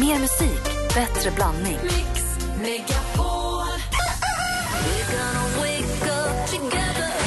[0.00, 1.78] Mer musik, bättre blandning.
[1.82, 2.22] Mix
[2.62, 3.66] Megapol.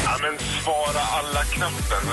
[0.05, 2.03] Ja, men svara alla-knappen,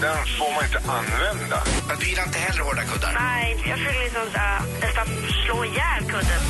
[0.00, 1.62] den får man inte använda.
[1.88, 3.12] Men du gillar inte heller hårda kuddar?
[3.14, 5.06] Nej, jag försöker liksom uh, nästan
[5.46, 6.40] slå ihjäl kudden.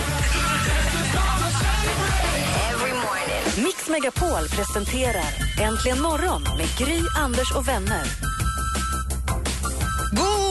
[3.56, 8.04] Mix Megapol presenterar Äntligen morgon med Gry, Anders och vänner.
[10.12, 10.49] God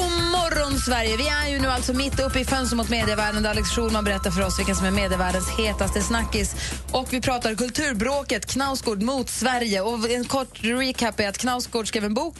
[0.80, 1.18] morgon, Sverige!
[1.18, 4.32] Vi är ju nu alltså mitt uppe i fönstret mot medievärlden där Alex Schulman berättar
[4.32, 6.56] för oss vilken som är medievärldens hetaste snackis.
[6.92, 9.82] Och vi pratar kulturbråket Knausgård mot Sverige.
[9.82, 12.36] Och en kort recap är att Knausgård skrev en bok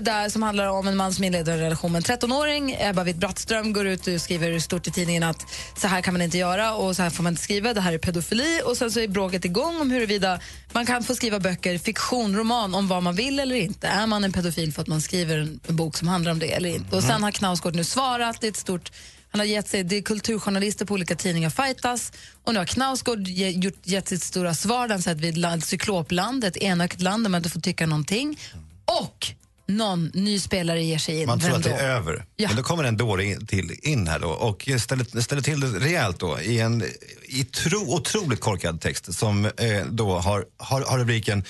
[0.00, 2.76] där som handlar om en man som inleder en relation med en 13-åring.
[2.78, 6.38] Ebba Witt-Brattström går ut och skriver stort i tidningen att så här kan man inte
[6.38, 8.60] göra och så här får man inte skriva, det här är pedofili.
[8.64, 10.40] Och sen så är bråket igång om huruvida
[10.72, 13.86] man kan få skriva böcker, fiktion, roman om vad man vill eller inte.
[13.86, 16.68] Är man en pedofil för att man skriver en, bok som handlar om det eller
[16.68, 16.96] inte?
[16.96, 18.92] Och sen har Knausgård nu svarat, det är ett stort
[19.30, 22.12] han har gett sig, det är kulturjournalister på olika tidningar fightas
[22.44, 24.88] och nu har Knausgård ge, gjort, gett sitt stora svar.
[24.88, 27.60] Han säger att vi är ett land- cyklopland, ett enögt land där man inte får
[27.60, 28.40] tycka någonting.
[28.84, 29.26] Och
[29.66, 31.26] någon ny spelare ger sig in.
[31.26, 31.76] Man tror Vem att det då?
[31.76, 32.24] är över.
[32.36, 32.48] Ja.
[32.48, 35.66] Men då kommer en dåre in, till, in här då och ställer, ställer till det
[35.66, 36.84] rejält då i en
[37.28, 39.50] i tro, otroligt korkad text som eh,
[39.90, 41.44] då har, har, har rubriken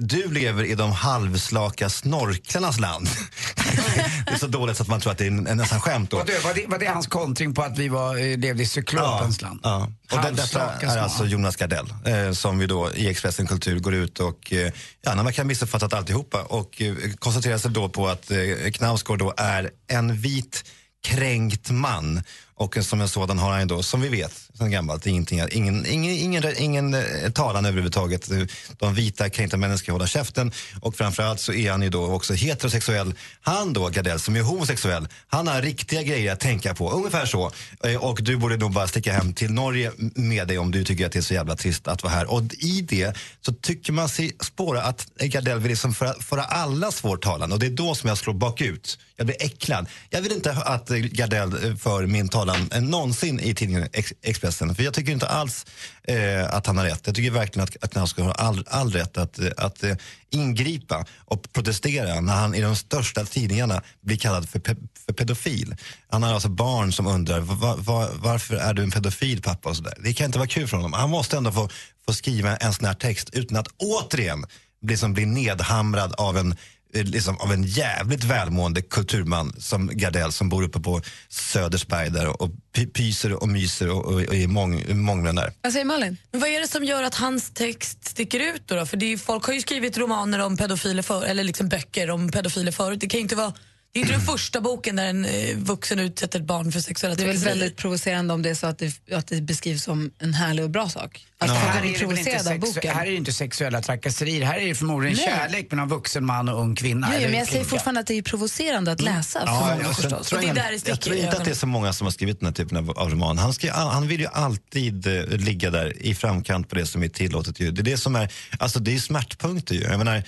[0.00, 3.08] Du lever i de halvslaka snorklarnas land.
[4.26, 6.10] det är så dåligt så att man tror att det är en, en nästan skämt
[6.10, 6.16] då.
[6.16, 8.66] Var det, var, det, var det hans kontring på att vi var, eh, levde i
[8.66, 9.60] cyklopens land?
[9.62, 9.92] Ja.
[10.12, 13.94] Och det, detta är alltså Jonas Gardell eh, som vi då i Expressen Kultur går
[13.94, 18.30] ut och eh, ja, verkar ha missuppfattat alltihopa och eh, koncentrerar sig då på att
[18.30, 20.64] eh, Knausgård då är en vit
[21.02, 22.22] kränkt man
[22.62, 25.86] och som en sådan har han ju då, som vi vet sen gammalt, ingenting, ingen,
[25.86, 28.30] ingen, ingen, ingen eh, talan överhuvudtaget.
[28.78, 32.34] De vita kränkta männen ska hålla käften och framförallt så är han ju då också
[32.34, 33.14] heterosexuell.
[33.40, 37.52] Han då, Gardell, som är homosexuell, han har riktiga grejer att tänka på, ungefär så.
[37.84, 41.06] Eh, och du borde nog bara sticka hem till Norge med dig om du tycker
[41.06, 42.30] att det är så jävla trist att vara här.
[42.30, 47.04] Och i det så tycker man sig spåra att Gardell vill liksom föra, föra allas
[47.04, 48.98] vår talan och det är då som jag slår bakut.
[49.22, 49.86] Jag blir äcklad.
[50.10, 53.88] Jag vill inte att Gardell eh, för min talan eh, någonsin i tidningen
[54.22, 54.74] Expressen.
[54.74, 55.66] För jag tycker inte alls
[56.04, 57.06] eh, att han har rätt.
[57.06, 59.96] Jag tycker verkligen att, att han ska ha all, all rätt att, eh, att eh,
[60.30, 65.74] ingripa och protestera när han i de största tidningarna blir kallad för, pe för pedofil.
[66.08, 69.76] Han har alltså barn som undrar va, va, varför är du en pedofil pappa och
[69.76, 69.94] sådär.
[70.00, 70.92] Det kan inte vara kul för honom.
[70.92, 71.68] Han måste ändå få,
[72.06, 74.44] få skriva en sån här text utan att återigen
[74.82, 76.56] bli, som blir nedhamrad av en
[76.94, 82.50] Liksom av en jävligt välmående kulturman som Gardell som bor uppe på Södersberg där och
[82.76, 85.52] py- pyser och myser och, och, och är mång, mångmen där.
[85.62, 86.16] Vad säger Malin?
[86.30, 88.74] Men vad är det som gör att hans text sticker ut då?
[88.74, 88.86] då?
[88.86, 92.30] För det är, folk har ju skrivit romaner om pedofiler för, eller liksom böcker om
[92.30, 93.00] pedofiler förut.
[93.00, 93.52] Det kan ju inte vara
[93.92, 97.14] det är inte den första boken där en eh, vuxen utsätter ett barn för sexuella
[97.14, 97.60] Det är väl trakasserier.
[97.60, 100.70] väldigt provocerande om det är så att det, att det beskrivs som en härlig och
[100.70, 101.26] bra sak.
[101.38, 102.94] Att Här folk är, provocerade av boken.
[102.96, 105.26] här är det inte sexuella trakasserier, här är det förmodligen Nej.
[105.26, 107.08] kärlek mellan vuxen man och ung kvinna.
[107.08, 109.84] Nej, eller men jag säger fortfarande att det är provocerande att läsa för Ja, många
[109.84, 110.28] sen förstås.
[110.28, 111.92] tror Och det är jag, där det jag tror inte att det är så många
[111.92, 113.38] som har skrivit den här typen av, roman.
[113.38, 117.08] Han, ska, han vill ju alltid eh, ligga där i framkant på det som är
[117.08, 117.60] tillåtet.
[117.60, 117.70] Ju.
[117.70, 119.80] Det är det som är, alltså det är smärtpunkter ju.
[119.82, 120.22] Jag menar,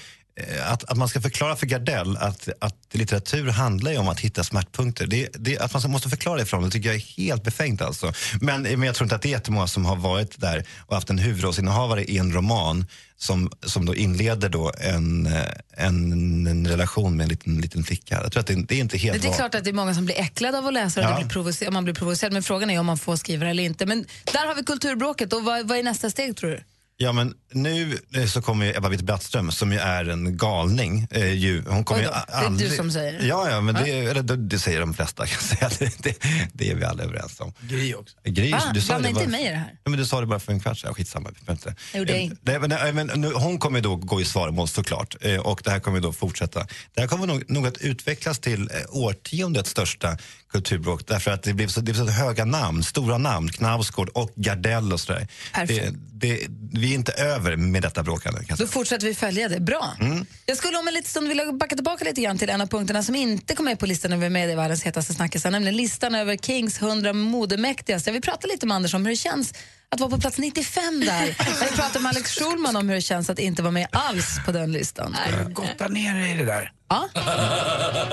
[0.66, 4.44] att, att man ska förklara för Gardell att, att litteratur handlar ju om att hitta
[4.44, 5.06] smärtpunkter.
[5.06, 7.82] Det, det, att man måste förklara det för honom det tycker jag är helt befängt.
[7.82, 8.12] Alltså.
[8.40, 11.10] Men, men jag tror inte att det är jättemånga som har varit där och haft
[11.10, 12.86] en huvudrollsinnehavare i en roman
[13.16, 15.42] som, som då inleder då en, eh,
[15.76, 16.12] en,
[16.46, 18.20] en relation med en liten, liten flicka.
[18.22, 19.94] Jag tror att det, det är inte helt Det är klart att det är många
[19.94, 21.18] som blir äcklade av att läsa och Ja.
[21.18, 22.32] det blir man blir provocerad.
[22.32, 23.86] Men frågan är om man får skriva det eller inte.
[23.86, 25.32] Men där har vi kulturbråket.
[25.32, 26.60] Och vad, vad är nästa steg tror du?
[26.96, 31.06] Ja, men nu eh, så kommer ju Ebba Witt-Brattström som ju är en galning.
[31.10, 33.26] Eh, ju, hon kommer Oj ju då, det är du som säger det.
[33.26, 35.26] Ja, ja men det, eller, det, det säger de flesta.
[35.26, 35.88] Kan jag säga.
[36.02, 36.16] Det, det,
[36.52, 37.52] det är vi alla överens om.
[37.60, 38.16] Gry också.
[38.24, 38.62] Gry, Va?
[38.74, 39.72] du sa Blanda det inte bara- mig i det här.
[39.84, 40.94] Ja, men du sa det bara för en kvart sedan.
[40.94, 41.28] Skitsamma.
[41.28, 41.74] vi behöver Inte.
[41.92, 42.36] Jag gjorde inte.
[42.42, 45.16] nej, men, nej, men, nu, hon kommer då gå i svaromål såklart.
[45.20, 46.66] Eh, och det här kommer då fortsätta.
[46.94, 50.18] Det här kommer nog, nog att utvecklas till eh, årtiondets största
[50.50, 51.06] kulturbråk.
[51.06, 53.48] Därför att det blev så, det blev så höga namn, stora namn.
[53.48, 55.28] Knausgård och Gardell och sådär.
[55.54, 55.94] Perfekt.
[56.12, 56.46] Det, det,
[56.84, 58.38] vi är inte över med detta bråkande.
[58.38, 58.72] Kan jag Då säga.
[58.72, 59.60] fortsätter vi följa det.
[59.60, 59.96] Bra.
[60.00, 60.26] Mm.
[60.46, 63.02] Jag skulle om en liten stund vilja backa tillbaka lite grann till en av punkterna
[63.02, 67.12] som inte kom med på listan över medievärldens hetaste snackisar, nämligen listan över Kings 100
[67.12, 68.10] modemäktigaste.
[68.10, 69.54] Jag vill prata lite med Anders om hur det känns
[69.88, 71.36] att vara på plats 95 där.
[71.60, 74.38] Jag vill prata med Alex Schulman om hur det känns att inte vara med alls
[74.46, 75.16] på den listan.
[75.52, 76.72] Gotta ner dig i det där.
[76.88, 77.08] Ja,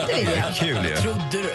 [0.07, 0.55] det vill jag.
[0.55, 0.95] Kul ju.
[0.97, 1.53] Trodde du?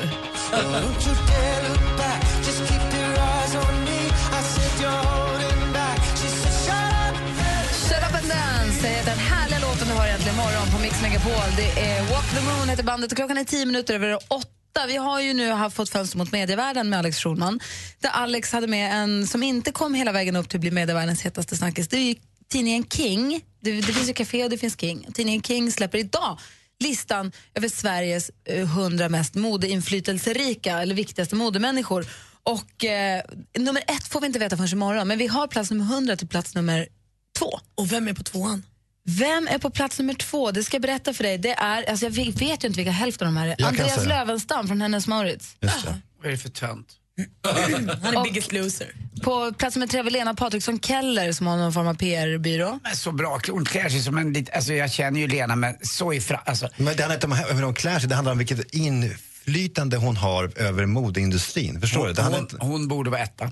[11.16, 11.56] Megapol.
[11.56, 14.96] Det är Walk the Moon heter bandet och klockan är tio minuter över åtta Vi
[14.96, 17.60] har ju nu haft fått fönster mot medievärlden med Alex Schulman.
[18.00, 21.22] Där Alex hade med en som inte kom hela vägen upp till att bli medievärldens
[21.22, 21.88] hetaste snackis.
[21.88, 22.14] Det är ju
[22.48, 23.40] tidningen King.
[23.60, 25.06] Det, det finns ju Café och det finns King.
[25.14, 26.38] Tidningen King släpper idag
[26.80, 32.06] listan över Sveriges eh, 100 mest modeinflytelserika eller viktigaste modemänniskor.
[32.42, 33.22] Och eh,
[33.58, 36.28] nummer ett får vi inte veta förrän imorgon, men vi har plats nummer 100 till
[36.28, 36.88] plats nummer
[37.38, 37.58] två.
[37.74, 38.62] Och vem är på tvåan?
[39.08, 40.50] Vem är på plats nummer två?
[40.50, 41.38] Det ska jag berätta för dig.
[41.38, 43.56] Det är, alltså jag vet ju inte vilka hälften av de här är.
[43.56, 44.08] kan Andreas säga.
[44.08, 45.56] Lövenstam från Hennes Mauritz.
[45.60, 46.00] Just det.
[46.18, 46.86] Vad är det för tönt?
[48.02, 48.92] Han är biggest loser.
[49.22, 52.78] På plats nummer tre har vi Lena Patriksson Keller som har någon form av PR-byrå.
[52.82, 55.76] Men så bra, hon klär sig som en liten, alltså jag känner ju Lena men
[55.82, 58.32] så i fra, alltså, Men det handlar inte om hur de klär sig, det handlar
[58.32, 61.80] om vilket inflytande hon har över modeindustrin.
[61.80, 62.12] Förstår du?
[62.12, 62.66] Det handlar hon, inte...
[62.66, 63.50] hon borde vara etta.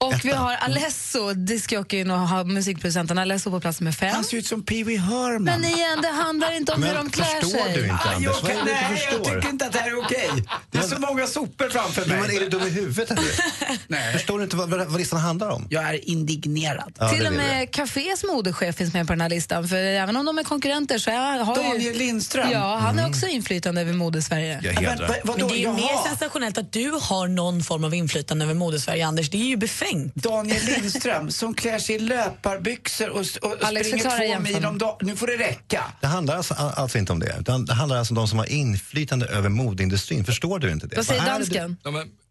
[0.00, 4.14] Och vi har Alesso, discjockeyn och har musikproducenten Alesso på plats nummer fem.
[4.14, 5.42] Han ser ut som Pee Wee Herman.
[5.42, 7.74] Men igen, det handlar inte om hur de Men klär förstår sig.
[7.74, 8.24] du inte Ah, Anders?
[8.42, 9.34] jag, är kan, nej, jag förstår?
[9.34, 10.30] tycker inte att det här är okej.
[10.70, 12.36] Det är så många sopor framför Jo, men mig.
[12.36, 13.24] är du dum i huvudet eller?
[13.86, 14.12] Nej.
[14.12, 15.66] Förstår du inte vad, vad listan handlar om?
[15.70, 16.92] Jag är indignerad.
[16.98, 19.68] Ja, Till och är med Cafés modechef finns med på den här listan.
[19.68, 21.92] För även om de är konkurrenter så är, har Daniel ju...
[21.94, 22.50] Lindström.
[22.52, 24.60] Ja, han har också inflytande över mode-Sverige.
[24.62, 25.08] Jag Men, hedrar.
[25.08, 28.44] vad- vadå, Men det är ju mer sensationellt att du har någon form av inflytande
[28.44, 29.30] över modesverige, Anders.
[29.30, 29.87] Det är ju befängt.
[30.14, 34.66] Daniel Lindström som klär sig i löparbyxor och, och, Alex, springer två igen mil mig.
[34.66, 34.96] om dagen.
[35.00, 35.84] Nu får det räcka.
[36.00, 37.36] Det handlar alltså, alltså inte om det.
[37.40, 40.24] Utan det handlar alltså om de som har inflytande över modeindustrin.
[40.24, 40.96] Förstår du inte det?
[40.96, 41.76] Vad säger Vad dansken?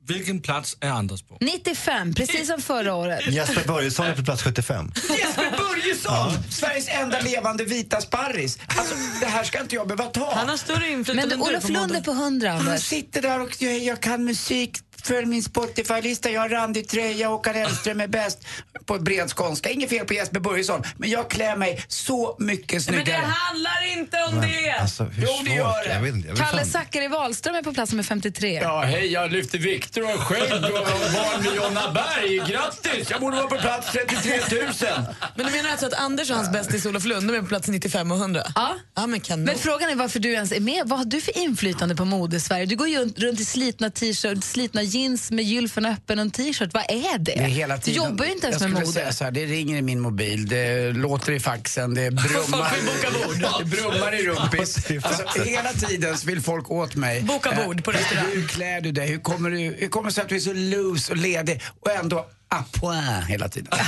[0.07, 1.37] Vilken plats är Anders på?
[1.41, 3.27] 95, precis som förra året.
[3.31, 4.91] Jesper Börjesson är på plats 75.
[5.17, 6.43] Jesper Börjesson!
[6.49, 8.59] Sveriges enda levande vita sparris.
[8.67, 10.33] Alltså, det här ska inte jag behöva ta.
[10.35, 12.83] Han har större inflytande Men än du Olof Lund är på 100, Han Anders.
[12.83, 16.29] sitter där och jag, jag kan musik för min Spotify-lista.
[16.31, 18.45] Jag har randig tröja, Håkan Hellström är bäst
[18.85, 19.69] på bred skånska.
[19.69, 23.25] Inget fel på Jesper Börjesson, men jag klär mig så mycket Men det snyggare.
[23.25, 24.71] handlar inte om det!
[24.71, 25.93] Alltså, hur Jo, det gör det.
[25.93, 26.27] Jag vet inte.
[26.27, 28.59] Jag vill Kalle Zackari Wahlström är på plats nummer 53.
[28.63, 32.37] Ja, hej, jag lyfter vikter och har skägg och barn med Jonna Berg.
[32.51, 33.09] Grattis!
[33.11, 35.05] Jag borde vara på plats 33 000.
[35.35, 37.67] Men du menar alltså att Anders och hans bästis Olof Lund de är på plats
[37.67, 38.43] 95 och 100?
[38.55, 38.75] Ja.
[38.95, 39.45] Ja, men kanon.
[39.45, 40.81] Men frågan är varför du ens är med.
[40.87, 42.65] Vad har du för inflytande på mode-Sverige?
[42.65, 46.31] Du går ju runt- runt i slitna t-shirts, slitna jeans med gylfen öppen och en
[46.31, 46.69] t-shirt.
[46.73, 47.31] Vad är det?
[47.31, 48.03] Det är hela Du tiden.
[48.03, 48.91] jobbar ju inte ens jag med mode.
[48.93, 53.65] Säga så här, det ringer i min mobil, det låter i faxen, det brummar, det
[53.65, 54.77] brummar i rumpis.
[55.03, 57.21] Alltså, hela tiden vill folk åt mig.
[57.21, 58.25] Boka bord på Eh, restaurang.
[58.33, 59.07] Hur klär du dig?
[59.07, 61.91] Hur kommer, du, hur kommer det sig att du är så loose och ledig och
[61.91, 63.73] ändå à point hela tiden?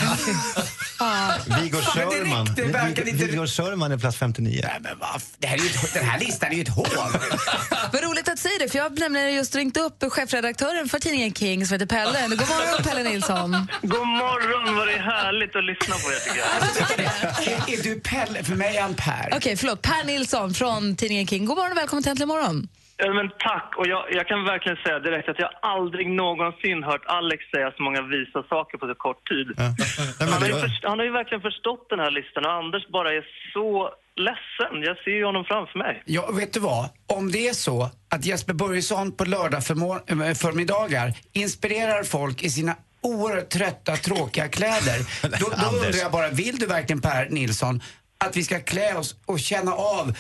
[1.62, 2.54] Viggo Men det Sörman.
[2.56, 4.60] det verkar Viggo- inte- Viggo Sörman är plats 59.
[4.64, 6.86] Nej, men vad, det här är ju ett, den här listan är ju ett hån.
[7.94, 11.34] Vad roligt att säga det, för jag har nämligen just ringt upp chefredaktören för tidningen
[11.34, 12.22] King som heter Pelle.
[12.28, 13.68] God morgon Pelle Nilsson.
[13.82, 17.70] God morgon, vad det är härligt att lyssna på er tycker jag.
[17.74, 18.44] är, är du Pelle?
[18.44, 19.30] För mig är han Per.
[19.36, 19.82] Okej, förlåt.
[19.82, 21.46] Per Nilsson från tidningen King.
[21.46, 22.68] God morgon och välkommen till Äntligen morgon.
[23.02, 27.06] Ja, men tack, och jag, jag kan verkligen säga direkt att jag aldrig någonsin hört
[27.06, 29.48] Alex säga så många visa saker på så kort tid.
[29.58, 32.88] Men Han, har ju först, han har ju verkligen förstått den här listan och Anders
[32.88, 33.24] bara är
[33.54, 33.90] så
[34.28, 34.84] ledsen.
[34.84, 36.04] Jag ser ju honom framför mig.
[36.06, 36.90] Ja, vet du vad?
[37.08, 42.76] Om det är så att Jesper Börjesson på lördag förmå- förmiddagar inspirerar folk i sina
[43.02, 44.98] oerhört trötta, tråkiga kläder.
[45.24, 45.74] Då, då Anders.
[45.86, 47.82] undrar jag bara, vill du verkligen Per Nilsson
[48.26, 50.14] att vi ska klä oss och känna av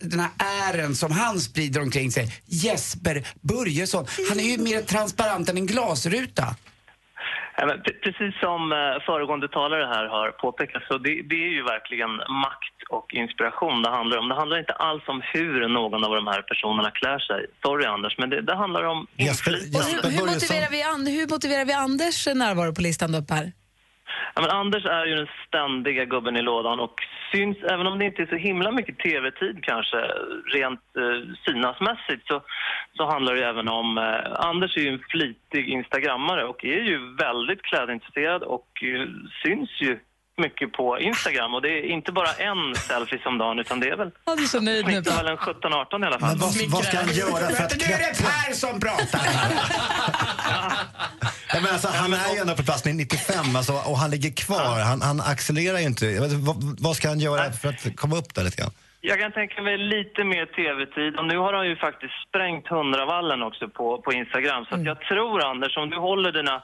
[0.00, 0.30] den här
[0.70, 2.28] ären som han sprider omkring sig.
[2.46, 6.44] Jesper Börjesson, han är ju mer transparent än en glasruta.
[8.04, 12.10] Precis som eh, föregående talare här har påpekat så det, det är ju verkligen
[12.44, 14.28] makt och inspiration det handlar om.
[14.28, 17.46] Det handlar inte alls om hur någon av de här personerna klär sig.
[17.62, 20.80] Sorry Anders, men det, det handlar om Jesper- Jesper hur, hur, motiverar vi
[21.18, 23.52] hur motiverar vi Anders närvaro på listan då, Per?
[24.34, 26.94] Ja, men Anders är ju den ständiga gubben i lådan och
[27.32, 29.96] syns, även om det inte är så himla mycket tv-tid kanske
[30.52, 32.42] rent eh, synasmässigt så,
[32.96, 33.98] så handlar det ju även om...
[33.98, 39.08] Eh, Anders är ju en flitig instagrammare och är ju väldigt klädintresserad och eh,
[39.44, 39.98] syns ju
[40.36, 43.96] mycket på Instagram och det är inte bara en selfie som dagen utan det är
[43.96, 45.00] väl Han är så nöjd nu.
[45.00, 46.28] väl en 17-18 i alla fall.
[46.28, 48.22] Men vad, vad ska han göra för att nu är det?
[48.24, 49.20] Per som pratar.
[51.54, 54.80] Ja, men alltså, han är ju ändå på plats 95 alltså, och han ligger kvar.
[54.90, 56.06] Han, han accelererar ju inte.
[56.06, 58.70] Vet, vad, vad ska han göra för att komma upp där lite grann?
[59.00, 63.42] Jag kan tänka mig lite mer tv-tid och nu har han ju faktiskt sprängt hundravallen
[63.42, 64.64] också på, på Instagram.
[64.64, 66.62] Så att jag tror Anders, om du håller dina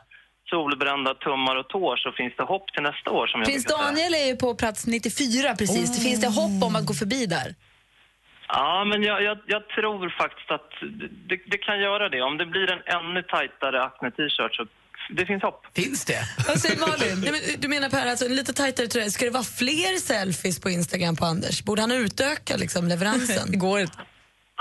[0.51, 3.79] solbrända tummar och tår så finns det hopp till nästa år som jag Prins brukar
[3.79, 3.87] säga.
[3.87, 6.03] Daniel är ju på plats 94 precis.
[6.07, 7.49] Finns det hopp om att gå förbi där?
[8.53, 10.71] Ja, men jag, jag, jag tror faktiskt att
[11.29, 12.23] det, det kan göra det.
[12.23, 14.67] Om det blir en ännu tajtare Acne-t-shirt så
[15.17, 15.67] det finns hopp.
[15.75, 16.23] Finns det?
[16.49, 17.21] Vad säger Malin?
[17.21, 19.11] Nej, men du menar Per, alltså, en lite tajtare tröja.
[19.11, 21.63] Ska det vara fler selfies på Instagram på Anders?
[21.65, 23.51] Borde han utöka liksom, leveransen?
[23.51, 23.99] Det går inte.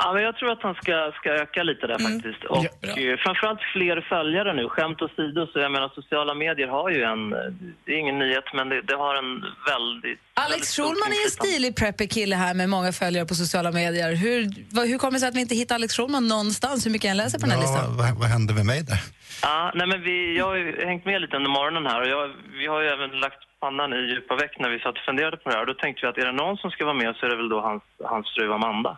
[0.02, 2.44] Ja, men jag tror att han ska, ska öka lite där faktiskt.
[2.44, 2.66] Och
[2.98, 4.70] eh, framförallt fler följare nu.
[4.70, 7.40] Skämt åsido, så jag menar sociala medier har ju en, eh,
[7.86, 9.32] det är ingen nyhet, men det, det har en
[9.72, 10.20] väldigt...
[10.34, 14.16] Alex Schulman är en stilig preppy kille här med många följare på sociala medier.
[14.16, 14.40] Hur,
[14.76, 17.12] vad, hur kommer det sig att vi inte hittar Alex Schulman någonstans, hur mycket jag
[17.12, 17.98] än läser på den här Ja, listan?
[17.98, 19.00] vad, vad hände med mig där?
[19.42, 22.24] Ja, nej men vi, jag har ju hängt med lite under morgonen här och jag,
[22.60, 25.50] vi har ju även lagt pannan i djupa veck när vi satt och funderade på
[25.50, 25.62] det här.
[25.62, 27.36] Och då tänkte vi att är det någon som ska vara med så är det
[27.36, 28.98] väl då hans, hans fru Amanda.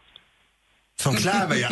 [1.02, 1.70] Som Kläver, ja.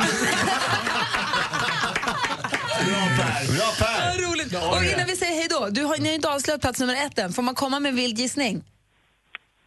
[3.55, 4.05] Bra Per!
[4.05, 4.55] Vad roligt.
[4.55, 6.95] Och innan vi säger hej då, du har, ni har ju inte avslöjat plats nummer
[7.05, 7.33] ett än.
[7.33, 8.63] Får man komma med vild gissning?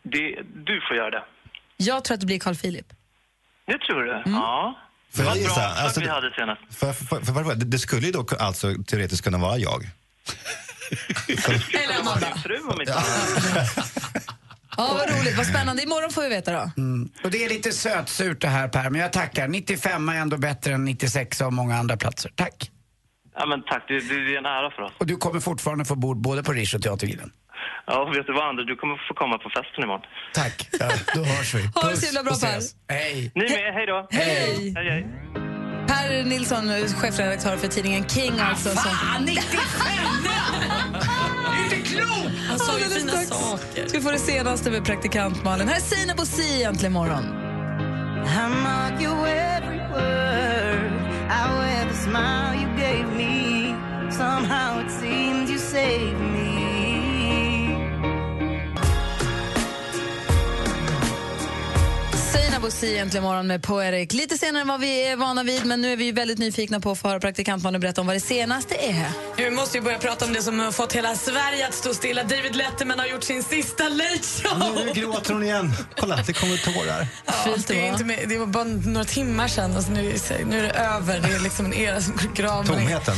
[0.02, 1.24] Det, du får göra det.
[1.76, 2.86] Jag tror att det blir Carl Philip.
[3.66, 4.22] Det tror du?
[4.30, 4.78] Ja.
[5.14, 5.54] Får jag Vad gissa?
[5.54, 6.60] bra Alltså, vi hade senast.
[6.70, 9.82] För, för, för, för, det, det skulle ju då alltså teoretiskt kunna vara jag.
[11.84, 12.34] Eller Amanda.
[12.42, 14.41] Fru om inte annat.
[14.76, 15.82] Ja, vad roligt, vad spännande.
[15.82, 16.70] Imorgon får vi veta då.
[17.24, 19.48] Och det är lite sötsurt det här Per, men jag tackar.
[19.48, 22.32] 95 är ändå bättre än 96 och många andra platser.
[22.34, 22.70] Tack.
[23.34, 23.84] Ja, men tack.
[23.88, 24.92] Det, det, det är en ära för oss.
[24.98, 27.32] Och du kommer fortfarande få bord både på Rish och Teatergrillen.
[27.86, 28.66] Ja, vet du vad Anders?
[28.66, 30.06] Du kommer få komma på festen imorgon.
[30.34, 30.68] Tack.
[30.80, 31.62] Ja, då hörs vi.
[31.74, 32.60] Ha det så himla bra, Per.
[32.94, 33.32] Hej.
[33.34, 33.74] Ni med.
[33.74, 34.08] Hej då.
[34.10, 34.72] Hej.
[34.76, 35.06] Hej, hej.
[35.86, 38.68] Per Nilsson, chefredaktör för tidningen King alltså.
[38.68, 38.90] Som...
[38.90, 40.31] Fan, 95!
[42.66, 43.88] Sa ju fina strax saker.
[43.88, 45.68] ska vi få det senaste med praktikant Malin.
[45.68, 47.24] Här är Sina på Si äntligen morgon.
[48.24, 49.02] I mark
[62.80, 64.12] Si äntligen morgon med Poerik.
[64.12, 66.90] Lite senare än vad vi är vana vid, men nu är vi väldigt nyfikna på
[66.90, 69.06] att få höra praktikant Malin berätta om vad det senaste är.
[69.36, 72.22] Vi måste ju börja prata om det som har fått hela Sverige att stå stilla.
[72.22, 74.84] David Letterman har gjort sin sista late show.
[74.86, 75.72] Nu gråter hon igen.
[75.96, 77.06] Kolla, det kommer tårar.
[77.44, 77.92] Fint det det, är var.
[77.92, 79.76] inte med, det var bara några timmar sedan.
[79.76, 81.20] Alltså nu, är- nu är det över.
[81.20, 82.66] Det är liksom en era som går i graven.
[82.66, 83.14] Tomheten.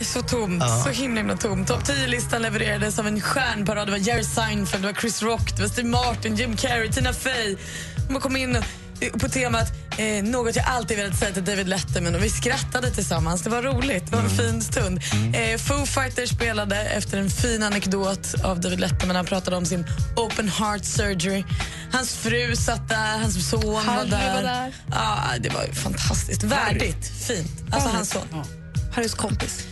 [0.00, 0.62] Så tomt.
[0.84, 1.68] Så himla, himla tomt.
[1.68, 3.86] Topp 10-listan levererades av en stjärnparad.
[3.86, 7.12] Det var Jerry Seinfeld, det var Chris Rock, det var Steve Martin, Jim Carrey, Tina
[7.12, 7.56] Fey.
[8.10, 8.58] Man kom in
[9.20, 13.42] på temat eh, något jag alltid velat säga till David Letterman och vi skrattade tillsammans.
[13.42, 14.10] Det var roligt.
[14.10, 15.00] Det var en fin stund.
[15.34, 19.16] Eh, Foo Fighters spelade efter en fin anekdot av David Letterman.
[19.16, 19.86] Han pratade om sin
[20.16, 21.44] open heart surgery.
[21.92, 24.34] Hans fru satt där, hans son var Harry där.
[24.34, 24.74] var där.
[24.90, 26.42] Ja, det var ju fantastiskt.
[26.42, 27.08] Värdigt.
[27.26, 27.50] Fint.
[27.70, 28.44] Alltså hans son.
[28.94, 29.66] Harrys kompis.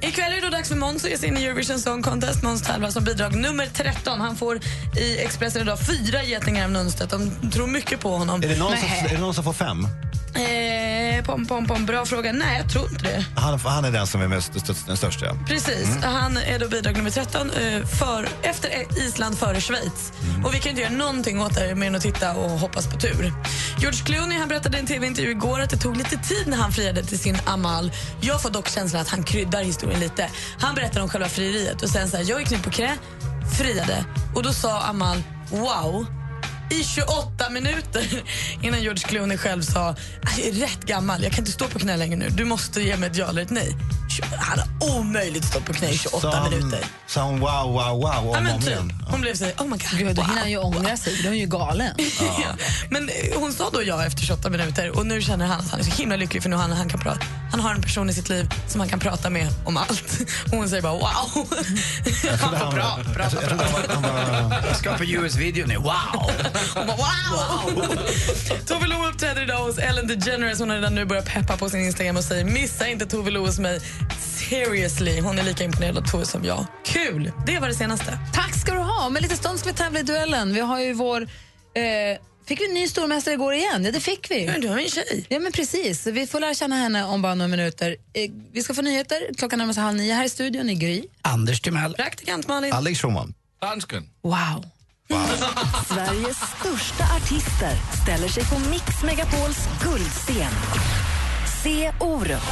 [0.00, 2.42] Ikväll är det då dags för Måns att ge sig in i Eurovision Song Contest.
[2.42, 4.20] Måns tävlar som bidrag nummer 13.
[4.20, 4.60] Han får
[4.96, 7.10] i Expressen idag fyra getingar av Nunstedt.
[7.10, 8.42] De tror mycket på honom.
[8.42, 9.86] Är det, någon som, är det någon som får fem?
[10.34, 11.86] Eh, pom, pom, pom.
[11.86, 12.32] Bra fråga.
[12.32, 13.24] Nej, jag tror inte det.
[13.36, 15.26] Han, han är den som är mest, störst, den största.
[15.26, 15.34] ja.
[15.46, 15.96] Precis.
[16.02, 18.70] Han är då bidrag nummer 13 eh, för, efter
[19.06, 20.12] Island före Schweiz.
[20.44, 23.00] Och vi kan inte göra någonting åt det mer än att titta och hoppas på
[23.00, 23.32] tur.
[23.78, 26.72] George Clooney han berättade i en tv-intervju igår att det tog lite tid när han
[26.72, 27.92] friade till sin Amal.
[28.20, 29.22] Jag får dock känslan att han
[29.54, 30.30] kryddar historien lite.
[30.58, 32.96] Han berättar om själva frieriet och sen så här, jag gick ner på knä,
[33.58, 36.06] friade och då sa Amal wow
[36.70, 38.22] i 28 minuter
[38.62, 39.94] innan George Clooney själv sa
[40.36, 42.28] jag är rätt gammal, jag kan inte stå på knä längre nu.
[42.28, 43.76] Du måste ge mig ett ja eller ett nej.
[44.22, 46.84] Han har omöjligt stått på knä i 28 Sa han- minuter.
[47.06, 48.04] Sa hon wow, wow, wow
[48.36, 48.68] om Ja, och om typ.
[48.68, 48.92] igen?
[49.10, 49.80] Hon blev så oh my god.
[49.98, 50.28] Gud, då wow.
[50.28, 51.20] hinner han ju ångra sig.
[51.22, 51.94] Då är ju galen.
[52.20, 52.56] Ja.
[52.90, 55.84] Men hon sa då ja efter 28 minuter och nu känner han att han är
[55.84, 58.28] så himla lycklig för nu han, han, kan prata, han har en person i sitt
[58.28, 60.20] liv som han kan prata med om allt.
[60.52, 61.04] Och hon säger bara wow.
[62.40, 64.02] Han får bra, bra, var- han
[64.50, 65.76] var- Jag ska på US-video nu.
[65.76, 65.92] Wow!
[66.74, 67.84] Hon bara wow.
[68.66, 70.58] Tove Lo uppträder idag hos Ellen DeGeneres.
[70.58, 73.46] Hon har redan nu börjat peppa på sin Instagram och säger missa inte Tove Lo
[73.46, 73.80] hos mig.
[74.50, 76.66] Seriously, hon är lika imponerad av Tove som jag.
[76.84, 77.32] Kul!
[77.46, 78.18] Det var det senaste.
[78.34, 79.06] Tack ska du ha.
[79.06, 80.54] Om en liten stund ska vi tävla i duellen.
[80.54, 81.22] Vi har ju vår...
[81.22, 83.84] Eh, fick vi en ny stormästare igår igen?
[83.84, 84.46] Ja, det fick vi.
[84.46, 85.26] Men du har en tjej.
[85.28, 86.06] Ja, men precis.
[86.06, 87.96] Vi får lära känna henne om bara några minuter.
[88.12, 89.18] Eh, vi ska få nyheter.
[89.38, 91.04] Klockan närmar sig halv nio här i studion i Gry.
[91.22, 91.94] Anders Timell.
[91.94, 92.72] Praktikant Malin.
[92.72, 93.34] Alex Schulman.
[93.60, 94.08] Dansken.
[94.22, 94.64] Wow.
[95.88, 100.52] Sveriges största artister ställer sig på Mix Megapols guldscen.
[101.62, 102.42] Se Orup.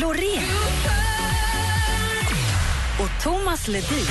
[0.00, 0.48] Loreen.
[3.00, 4.06] Och Thomas Ledin.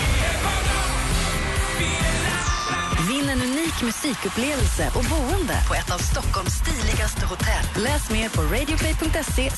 [3.36, 7.84] En unik musikupplevelse och boende på ett av Stockholms stiligaste hotell.
[7.84, 9.52] Läs mer på radioplay.se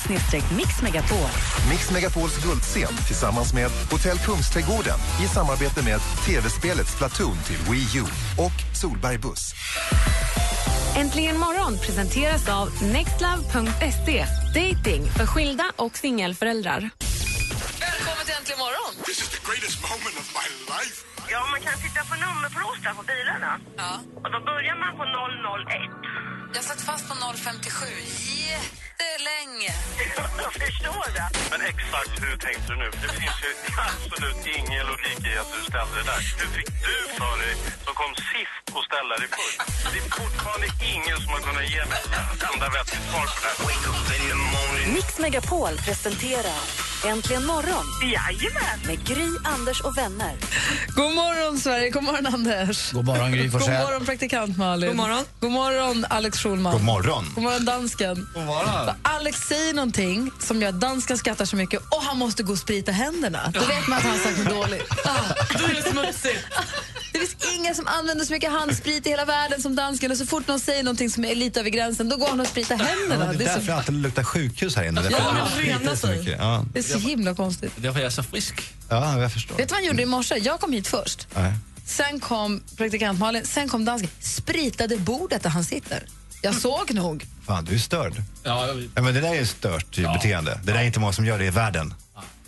[0.56, 1.30] mixmegapol.
[1.70, 8.04] Mix Megapols guldscen tillsammans med Hotell Kungsträdgården i samarbete med tv-spelet Splatoon till Wii U
[8.38, 9.54] och Solberg Buss.
[10.96, 14.26] Äntligen morgon presenteras av nextlove.se.
[14.54, 16.80] Dating för skilda och singelföräldrar.
[17.80, 19.04] Välkommen till Äntligen morgon!
[19.04, 21.17] This is the greatest moment of my life.
[21.30, 23.52] Ja, man kan titta på nummerplåtar på bilarna.
[23.82, 23.92] Ja.
[24.24, 25.90] Och då börjar man på 001.
[26.54, 27.86] Jag satt fast på 057
[28.50, 29.72] jättelänge.
[30.44, 31.28] Jag förstår det.
[31.52, 32.88] Men exakt hur tänkte du nu?
[33.04, 33.50] Det finns ju
[33.88, 36.20] absolut ingen logik i att du ställde det där.
[36.40, 37.54] Hur fick du för dig,
[37.84, 39.58] som kom sist, att ställa dig först?
[39.92, 42.00] Det är fortfarande ingen som har kunnat ge mig
[42.36, 43.58] ett enda vettigt svar på det här.
[44.94, 46.60] Mix Megapol presenterar
[47.04, 48.80] Äntligen morgon Jajamän.
[48.86, 50.32] med Gry, Anders och vänner.
[50.96, 51.90] God morgon, Sverige.
[51.90, 52.92] God morgon, Anders.
[52.92, 53.82] God morgon, Gry God Forssell.
[53.84, 54.88] morgon, praktikant Malin.
[54.88, 55.24] God morgon.
[55.40, 56.72] God morgon, Alex Schulman.
[56.72, 57.32] God morgon.
[57.34, 58.28] God morgon, dansken.
[58.34, 58.94] God morgon.
[59.02, 62.58] Alex säger någonting som gör att dansken skrattar så mycket och han måste gå och
[62.58, 63.50] sprita händerna.
[63.54, 64.92] Då vet man att han har sagt något dåligt.
[65.04, 66.44] Ah, Då är det smutsigt.
[67.20, 70.26] Det finns ingen som använder så mycket handsprit i hela världen som dansken och så
[70.26, 73.24] fort någon säger någonting som är lite över gränsen då går han och spritar händerna.
[73.24, 75.02] Ja, det är det, är därför så, det alltid luktar sjukhus här inne.
[75.10, 76.38] Ja, man rena skiter så mycket.
[76.38, 76.64] Ja.
[76.72, 77.72] det är så himla konstigt.
[77.76, 78.74] Därför är jag så frisk.
[78.88, 79.56] ja, jag förstår.
[79.56, 80.34] Vet du vad han gjorde i morse?
[80.36, 81.26] Jag kom hit först.
[81.34, 81.52] Nej.
[81.86, 84.10] Sen kom praktikant Malin, sen kom dansken.
[84.20, 86.02] Spritade bordet där han sitter.
[86.42, 87.26] Jag såg nog.
[87.46, 88.22] Fan, du är störd.
[88.42, 90.60] Ja, Ja, men det där är ett stört beteende.
[90.64, 91.94] Det där är inte många som gör det i världen.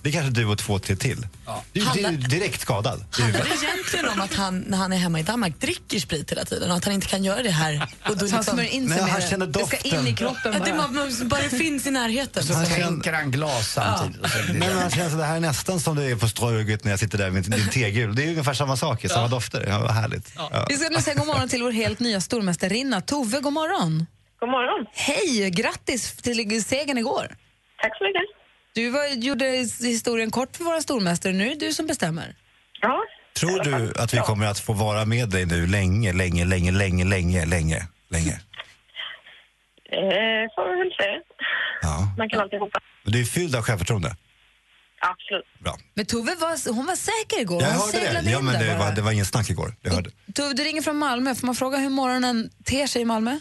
[0.03, 1.27] Det är kanske du och två, tre till.
[1.73, 3.05] Du, du är ju direkt skadad.
[3.11, 6.45] Handlar det egentligen om att han, när han är hemma i Danmark, dricker sprit hela
[6.45, 7.75] tiden och att han inte kan göra det här?
[7.75, 9.53] Och då han liksom, smörjer in Nej, sig han med känner det.
[9.53, 10.01] Det ska doften.
[10.01, 10.89] in i kroppen att det bara.
[10.89, 12.43] bara, bara finns i närheten.
[12.45, 14.21] Så Han känner- tänker han glas samtidigt.
[14.25, 16.17] Och så blir Men det- man känner så det här är nästan som det är
[16.17, 18.15] på Ströget när jag sitter där med din tegul.
[18.15, 19.65] Det är ungefär samma sak, samma dofter.
[19.69, 20.33] Ja, vad härligt.
[20.37, 20.67] Ja.
[20.69, 23.01] Vi ska nu säga god morgon till vår helt nya stormästarinna.
[23.01, 24.07] Tove, god morgon.
[24.41, 24.87] God morgon.
[24.93, 25.51] Hej!
[25.51, 27.37] Grattis till segern igår.
[27.83, 28.40] Tack så mycket.
[28.73, 29.45] Du var, gjorde
[29.81, 31.33] historien kort för våra stormästare.
[31.33, 32.35] Nu är det du som bestämmer.
[32.81, 33.03] Ja.
[33.37, 37.05] Tror du att vi kommer att få vara med dig nu länge, länge, länge, länge,
[37.05, 38.41] länge, länge, länge?
[39.93, 41.21] Eh, får vi väl se.
[41.83, 42.15] Ja.
[42.19, 42.83] Man kan alltid hoppas.
[43.05, 44.17] Du är fylld av självförtroende.
[45.01, 45.47] Absolut.
[45.59, 45.75] Bra.
[45.95, 47.63] Men Tove var, hon var säker igår.
[47.63, 48.31] Jag hon hörde det.
[48.31, 49.75] Ja, men det var, det var ingen snack igår.
[49.83, 50.11] Jag hörde.
[50.35, 51.35] Tove, du ringer från Malmö.
[51.35, 53.39] Får man fråga hur morgonen ter sig i Malmö?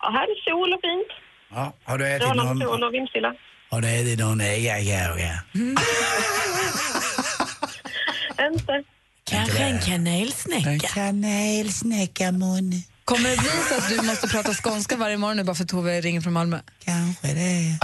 [0.00, 1.10] Ja, här är sol och fint.
[1.50, 2.72] Ja, har du ätit Strålande någon...
[2.72, 3.34] sol och vindstilla.
[3.70, 5.42] Har du ätit någon äggakarga?
[8.52, 8.84] Inte.
[9.24, 10.88] Kanske en kanelsnäcka.
[10.88, 12.72] Kanelsnäcka mun.
[13.06, 15.68] Kommer det bli så att du måste prata skånska varje morgon nu bara för att
[15.68, 16.58] Tove ringer från Malmö?
[16.84, 17.78] Kanske det.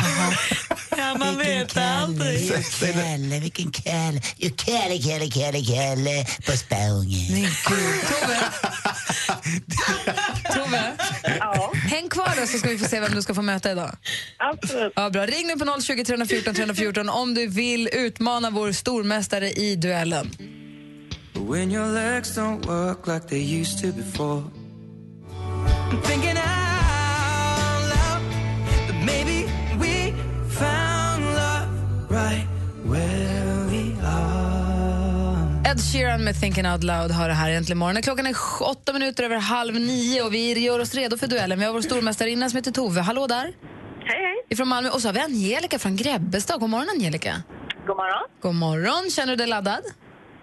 [0.98, 2.52] Ja, man vet aldrig.
[2.80, 4.20] Kalle, vilken Kalle.
[4.36, 7.32] Jo, Kalle, Kalle, Kalle, Kalle på Spången.
[7.32, 8.02] Men gud.
[8.08, 8.38] Tove!
[10.54, 10.92] Tove,
[11.40, 13.96] Ja, häng kvar då så ska vi få se vem du ska få möta idag.
[14.38, 14.92] absolut.
[14.96, 15.26] Ja, bra.
[15.26, 20.30] Ring nu på 020 314 314 om du vill utmana vår stormästare i duellen.
[21.34, 24.42] When your legs don't work like they used to before.
[35.72, 38.02] Ed Sheeran med Thinking Out Loud har det här egentligen morgon.
[38.02, 41.58] Klockan är åtta minuter över halv nio och vi gör oss redo för duellen.
[41.58, 43.00] Vi har vår stormästarinna som heter Tove.
[43.00, 43.44] Hallå där!
[43.44, 43.52] Hej,
[44.06, 44.46] hej.
[44.48, 44.90] Ifrån Malmö.
[44.90, 46.60] Och så har vi Angelica från Grebbestad.
[46.60, 47.42] God morgon Angelica.
[47.86, 48.22] God morgon.
[48.42, 49.10] God morgon.
[49.10, 49.82] Känner du dig laddad?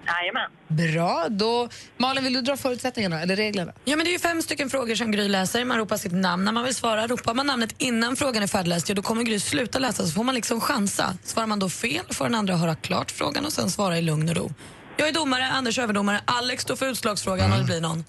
[0.10, 0.52] Jajamän.
[0.67, 1.28] Bra.
[1.30, 3.72] Då, Malin, vill du dra förutsättningarna eller reglerna?
[3.86, 5.65] Ja, men det är ju fem stycken frågor som Gry läser.
[5.65, 7.08] Man ropar sitt namn när man vill svara.
[7.08, 10.24] Ropar man namnet innan frågan är färdigläst, ja, då kommer Gry sluta läsa så får
[10.24, 11.17] man liksom chansa.
[11.24, 14.30] Svarar man då fel får den andra höra klart frågan och sen svara i lugn
[14.30, 14.52] och ro.
[14.98, 18.06] Jag är domare, Anders överdomare, Alex står för utslagsfrågan om det blir någon.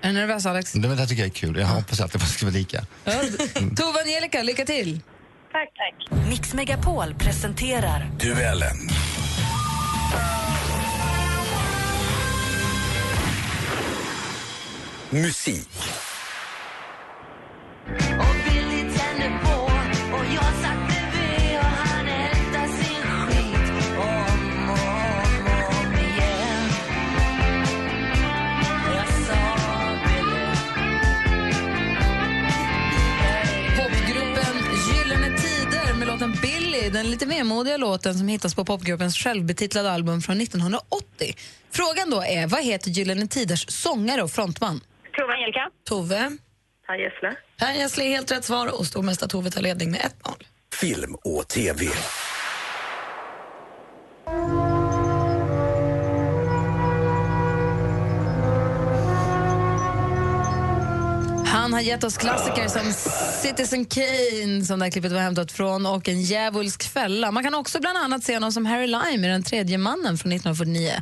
[0.00, 0.72] Är du nervös Alex?
[0.72, 1.58] Det men det tycker jag är kul.
[1.58, 2.86] Jag hoppas att det ska vara lika.
[3.04, 3.12] Ja.
[3.76, 5.00] Tove Angelica, lycka till!
[5.52, 6.26] Tack, tack.
[6.28, 8.76] Mix Megapol presenterar Duellen.
[36.42, 41.36] Billy, den lite vemodiga låten som hittas på popgruppens självbetitlade album från 1980.
[41.70, 44.80] Frågan då är, vad heter Gyllene Tiders sångare och frontman?
[45.44, 45.70] Tove Angelica.
[45.84, 46.36] Tove.
[46.86, 47.36] Per Gessle.
[47.58, 50.10] Per Gessle är helt rätt svar och stormästare Tove tar ledning med 1-0.
[50.80, 51.86] Film och TV.
[61.46, 62.92] Han har gett oss klassiker som
[63.42, 67.30] Citizen Kane, som det här klippet var hämtat från, och En djävulsk fälla.
[67.30, 70.32] Man kan också bland annat se honom som Harry Lime i Den tredje mannen från
[70.32, 70.92] 1949.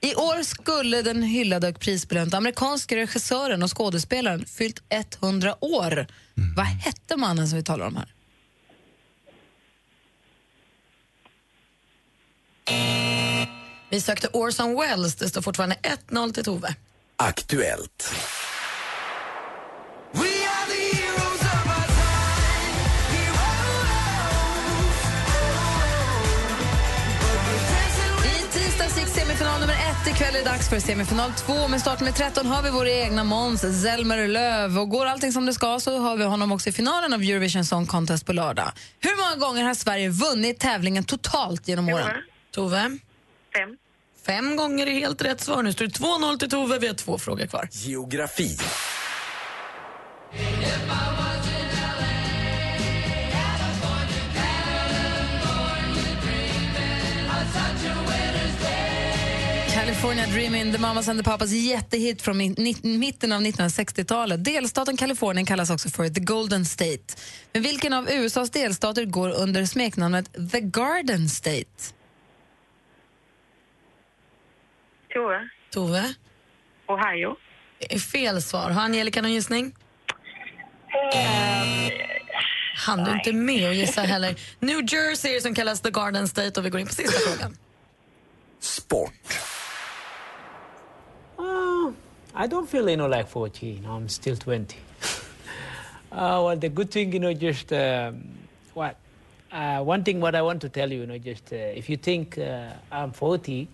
[0.00, 4.82] I år skulle den hyllade och prisbelönta amerikanska regissören och skådespelaren fyllt
[5.20, 6.06] 100 år.
[6.56, 8.14] Vad hette mannen som vi talar om här?
[13.90, 15.14] Vi sökte Orson Welles.
[15.14, 15.76] Det står fortfarande
[16.08, 16.74] 1-0 till Tove.
[17.16, 18.14] Aktuellt.
[30.10, 31.68] Ikväll är det dags för semifinal två.
[31.68, 34.78] Med start med 13 har vi vår egna Måns Zelmer Löv.
[34.78, 37.64] Och går allting som det ska så har vi honom också i finalen av Eurovision
[37.64, 38.72] Song Contest på lördag.
[39.00, 42.10] Hur många gånger har Sverige vunnit tävlingen totalt genom åren?
[42.54, 42.98] Tove?
[43.56, 43.76] Fem.
[44.26, 45.62] Fem gånger är helt rätt svar.
[45.62, 46.78] Nu står det 2-0 till Tove.
[46.78, 47.68] Vi har två frågor kvar.
[47.72, 48.58] Geografi.
[59.88, 62.36] California Dreamin', The Mamas and the Papas jättehit från
[62.82, 64.44] mitten av 1960-talet.
[64.44, 67.14] Delstaten Kalifornien kallas också för The Golden State.
[67.52, 71.94] Men vilken av USAs delstater går under smeknamnet The Garden State?
[75.14, 75.48] Tove.
[75.70, 76.14] Tove?
[76.88, 77.36] Ohio.
[78.12, 78.70] Fel svar.
[78.70, 79.74] Har Angelica någon gissning?
[82.86, 84.34] Han du inte med och gissa heller.
[84.58, 87.56] New Jersey som kallas The Garden State och vi går in på sista frågan.
[88.60, 89.57] Sport.
[92.34, 93.84] I don't feel, you know, like 14.
[93.86, 94.76] I'm still 20.
[96.12, 98.22] uh, well, the good thing, you know, just um,
[98.74, 98.96] what?
[99.50, 101.96] Uh, one thing what I want to tell you, you know, just uh, if you
[101.96, 103.66] think uh, I'm 40,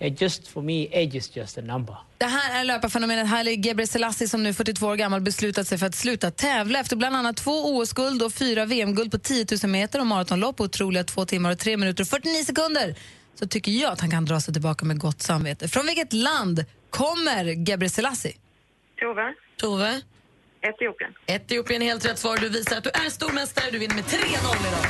[0.00, 1.96] uh, just for me, age is just a number.
[2.18, 5.94] Det här är löparfenomenet Haile Gebrselassie som nu 42 år gammal beslutat sig för att
[5.94, 10.06] sluta tävla efter bland annat två OS-guld och fyra VM-guld på 10 000 meter och
[10.06, 12.94] maratonlopp på otroliga två timmar och tre minuter och 49 sekunder
[13.34, 15.68] så tycker jag att han kan dra sig tillbaka med gott samvete.
[15.68, 18.34] Från vilket land kommer Gebrselassie?
[19.00, 19.34] Tove.
[19.60, 20.00] Tove?
[20.62, 21.12] Etiopien.
[21.26, 22.36] Etiopien är helt rätt svar.
[22.36, 23.70] Du visar att du är stormästare.
[23.70, 24.18] Du vinner med 3-0
[24.68, 24.86] idag.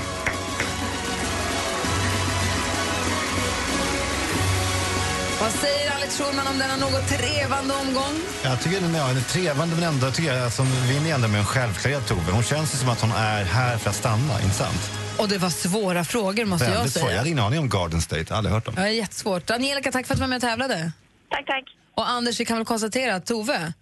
[5.40, 8.14] Vad säger Alex Schulman om denna något trevande omgång?
[8.44, 11.28] Jag tycker den är, den är trevande, men ändå tycker jag att hon vinner ändå
[11.28, 12.32] med en självklarhet, Tove.
[12.32, 14.90] Hon känns ju som att hon är här för att stanna, inte sant?
[15.18, 16.96] Och det var svåra frågor måste jag Väldigt.
[16.96, 17.18] Jag säga.
[17.18, 18.74] hade ingen aning om Garden State, aldrig hört om.
[18.76, 19.50] Ja, jättesvårt.
[19.50, 20.92] Angelica, tack för att du var med och tävlade.
[21.30, 21.64] Tack, tack.
[21.94, 23.72] Och Anders, vi kan väl konstatera att Tove,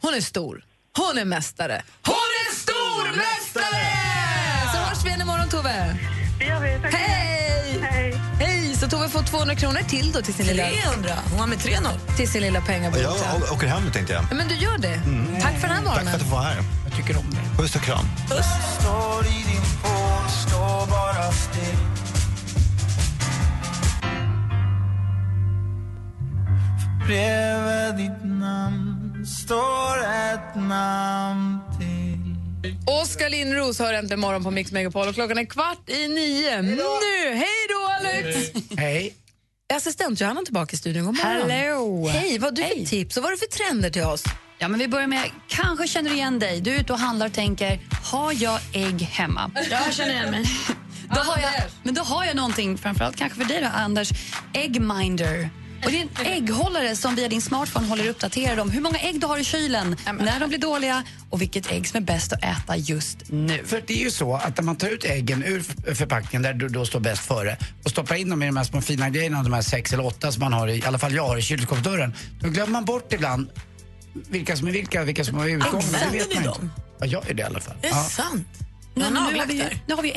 [0.00, 0.64] hon är stor.
[0.96, 1.82] Hon är mästare.
[2.06, 3.86] Hon är stormästare!
[4.72, 5.96] Så hörs vi igen imorgon, Tove.
[6.38, 6.82] Det gör vi.
[6.82, 6.94] Tack.
[6.94, 7.80] Hej!
[7.90, 8.20] Hej!
[8.40, 8.76] Hej!
[8.76, 10.62] Så Tove får 200 kronor till då till sin lilla...
[10.68, 11.10] 300?
[11.30, 12.16] Hon har med 3-0.
[12.16, 12.98] Till sin lilla pengabok.
[13.02, 14.22] Jag åker hem tänkte jag.
[14.30, 15.00] Ja, Men du gör det.
[15.42, 16.14] Tack för den här Tack för morgonen.
[16.14, 16.56] att du var här.
[16.88, 17.62] Jag tycker om det.
[17.62, 18.04] Puss och kram.
[18.80, 21.78] Står i din port, står bara still
[27.06, 32.02] Bredvid ditt namn står ett namn till
[32.86, 36.62] Oskar Lindros hör äntligen morgon på Mix Megapol och klockan är kvart i nio.
[36.62, 36.82] Nu!
[37.34, 38.50] Hej då, Alex!
[38.76, 39.14] Hej.
[39.74, 41.04] Assistent Johanna tillbaka i studion.
[41.04, 41.50] God morgon.
[42.10, 44.24] Hej, vad har du för tips och vad du för trender till oss?
[44.58, 46.60] Ja, men vi börjar med, kanske känner du igen dig.
[46.60, 49.50] Du är ute och handlar och tänker, har jag ägg hemma?
[49.70, 50.44] Jag känner igen mig.
[51.14, 51.50] Då har jag,
[51.82, 54.10] men då har jag någonting, framförallt kanske för dig då, Anders,
[54.52, 55.50] Eggminder.
[55.84, 59.20] Och det är en ägghållare som via din smartphone håller uppdaterad om hur många ägg
[59.20, 62.44] du har i kylen, när de blir dåliga och vilket ägg som är bäst att
[62.44, 63.64] äta just nu.
[63.64, 65.60] För det är ju så att när man tar ut äggen ur
[65.94, 68.80] förpackningen där du då står bäst före och stoppar in dem i de här små
[68.80, 71.26] fina grejerna, de här sex eller åtta som man har i, i alla fall jag
[71.26, 72.14] har i kylskåpsdörren.
[72.40, 73.48] Då glömmer man bort ibland
[74.28, 75.86] vilka som är vilka, vilka som har utgången.
[76.12, 76.54] Vet ni dem?
[76.62, 76.70] inte.
[76.98, 77.74] Ja, jag gör det i alla fall.
[77.80, 78.02] Det är Ja.
[78.04, 78.46] sant.
[78.94, 80.14] Nu, Man nu, har vi, ju- nu har vi ju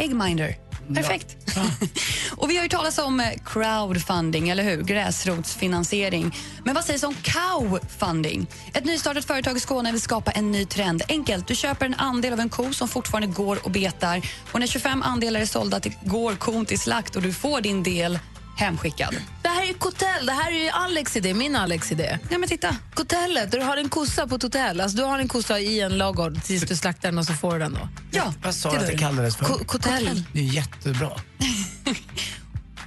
[0.94, 1.46] Perfekt.
[1.46, 2.00] Perfekt.
[2.38, 4.84] och vi har ju talat om eh, crowdfunding, eller hur?
[4.84, 6.36] Gräsrotsfinansiering.
[6.64, 8.48] Men vad sägs om cowfunding?
[8.74, 11.02] Ett nystartat företag i Skåne vill skapa en ny trend.
[11.08, 14.22] Enkelt, du köper en andel av en ko som fortfarande går och betar.
[14.52, 17.84] Och när 25 andelar är sålda till, går kon till slakt och du får din
[17.84, 18.20] del
[18.58, 19.16] hemskickad.
[19.42, 20.26] Det här är ju hotell.
[20.26, 22.20] Det här är ju Alex idé, min Alex idé.
[22.30, 22.76] Ja, men titta.
[22.96, 24.82] Hotellet, där du har en kossa på ett hotell.
[24.82, 27.54] Alltså, du har en kossa i en ladugård tills du slaktar den och så får
[27.54, 27.88] du den då.
[28.12, 29.46] Ja, Vad sa du att det kallades för?
[29.46, 30.24] Ko- Hotell.
[30.34, 31.12] Det är jättebra.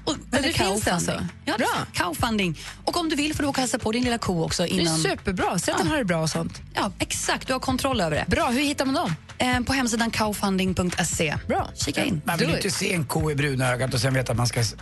[0.08, 1.26] Och, Men eller det finns alltså?
[1.44, 1.68] Ja, Bra.
[1.94, 2.58] Cowfunding.
[2.84, 4.68] Och om du vill får du åka och hälsa på din lilla ko också Det
[4.68, 4.94] innan...
[4.94, 5.58] är superbra.
[5.58, 6.60] Så att den har det bra och sånt.
[6.74, 7.46] Ja, exakt.
[7.46, 8.24] Du har kontroll över det.
[8.28, 9.14] Bra, hur hittar man dem?
[9.38, 11.36] Eh, på hemsidan cowfunding.se.
[11.46, 11.70] Bra.
[11.74, 12.22] Kika in.
[12.24, 14.60] Man vill inte se en ko i bruna ögat och sen veta att man ska
[14.60, 14.74] äta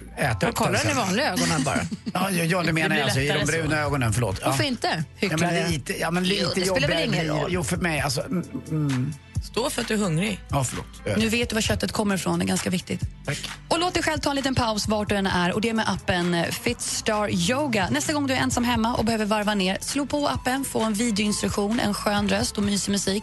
[0.43, 1.79] Man upp kollar den i vanliga ögonen bara.
[2.15, 3.05] Ja, ja, ja, det menar blir jag.
[3.05, 3.53] Alltså, I de lättare så.
[3.53, 4.39] bruna ögonen, förlåt.
[4.43, 4.49] Ja.
[4.51, 4.89] Varför inte?
[4.89, 5.53] Ja, Hycklare.
[5.63, 7.47] men lite, ja, men lite Jo, det spelar väl ingen roll?
[7.53, 8.01] Jo, för mig.
[8.01, 9.15] Alltså, mm, mm.
[9.47, 10.41] Stå för att du är hungrig.
[10.49, 10.87] Ja, förlåt.
[11.17, 13.01] Nu vet du var köttet kommer ifrån, det är ganska viktigt.
[13.27, 13.51] Tack.
[13.69, 15.75] Och låt dig själv ta en liten paus vart du än är och det är
[15.75, 17.89] med appen eh, Fitstar Yoga.
[17.91, 20.95] Nästa gång du är ensam hemma och behöver varva ner, slå på appen, få en
[20.95, 23.23] videoinstruktion, en skön röst och mysig musik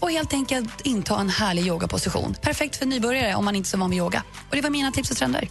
[0.00, 2.34] och helt enkelt inta en härlig yogaposition.
[2.42, 4.22] Perfekt för nybörjare om man inte är så van vid yoga.
[4.50, 5.48] Och det var mina tips och trender.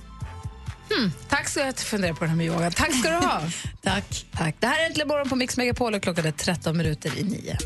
[0.90, 2.72] Hmm, tack ska jag fundera på den här med yoga.
[2.72, 3.42] Tack ska du ha.
[3.82, 4.26] Tack.
[4.32, 4.56] Tack.
[4.60, 7.58] Det här är Äntligen morgon på Mix Megapol och klockan är 13 minuter i nio.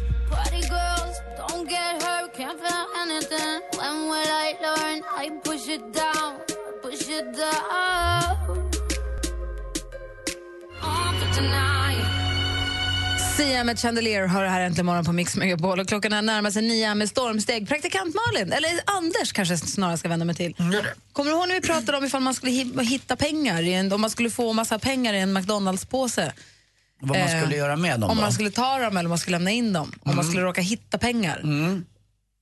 [1.61, 3.61] Don't get hurt, can't feel anything.
[3.77, 5.03] When will I learn?
[5.25, 6.31] I push it down,
[6.81, 8.37] push it down.
[10.81, 12.05] On for tonight.
[13.37, 16.51] Sia med Chandelier har det här äntligen morgon på Mix Megapol och klockan är närmar
[16.51, 17.67] sig nio med stormsteg.
[17.67, 20.55] Praktikant Malin, eller Anders kanske snarare ska vända mig till.
[21.13, 24.01] Kommer du ihåg när vi pratade om ifall man skulle hi- hitta pengar, en, om
[24.01, 26.31] man skulle få massa pengar i en McDonalds-påse?
[27.01, 28.21] Vad man skulle Eh, göra med dem Om då?
[28.21, 29.91] man skulle ta dem eller om man skulle lämna in dem.
[30.03, 31.37] Om man skulle råka hitta pengar.
[31.39, 31.85] Mm.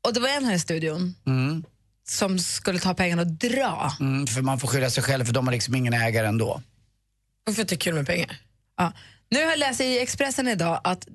[0.07, 1.63] Och det var en här i studion Mm.
[2.09, 3.93] som skulle ta pengarna och dra.
[3.99, 6.61] Mm, för man får skylla sig själv för de har liksom ingen ägare ändå.
[7.47, 8.37] Och för att det är kul med pengar.
[8.77, 8.91] Ja.
[9.29, 11.07] Nu har jag läst i Expressen idag att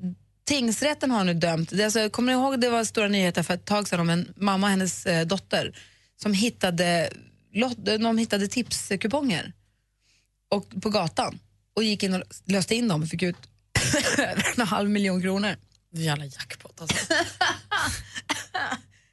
[0.44, 3.54] tingsrätten har nu dömt, det är alltså, kommer ni ihåg det var stora nyheter för
[3.54, 5.78] ett tag sedan om en mamma och hennes eh, dotter
[6.22, 7.10] som hittade,
[7.54, 9.52] lot, de hittade tipskuponger
[10.50, 11.38] och, på gatan
[11.74, 13.36] och gick in och löste in dem och fick ut
[14.56, 15.56] en halv miljon kronor.
[15.92, 16.96] Jävla jackpot alltså.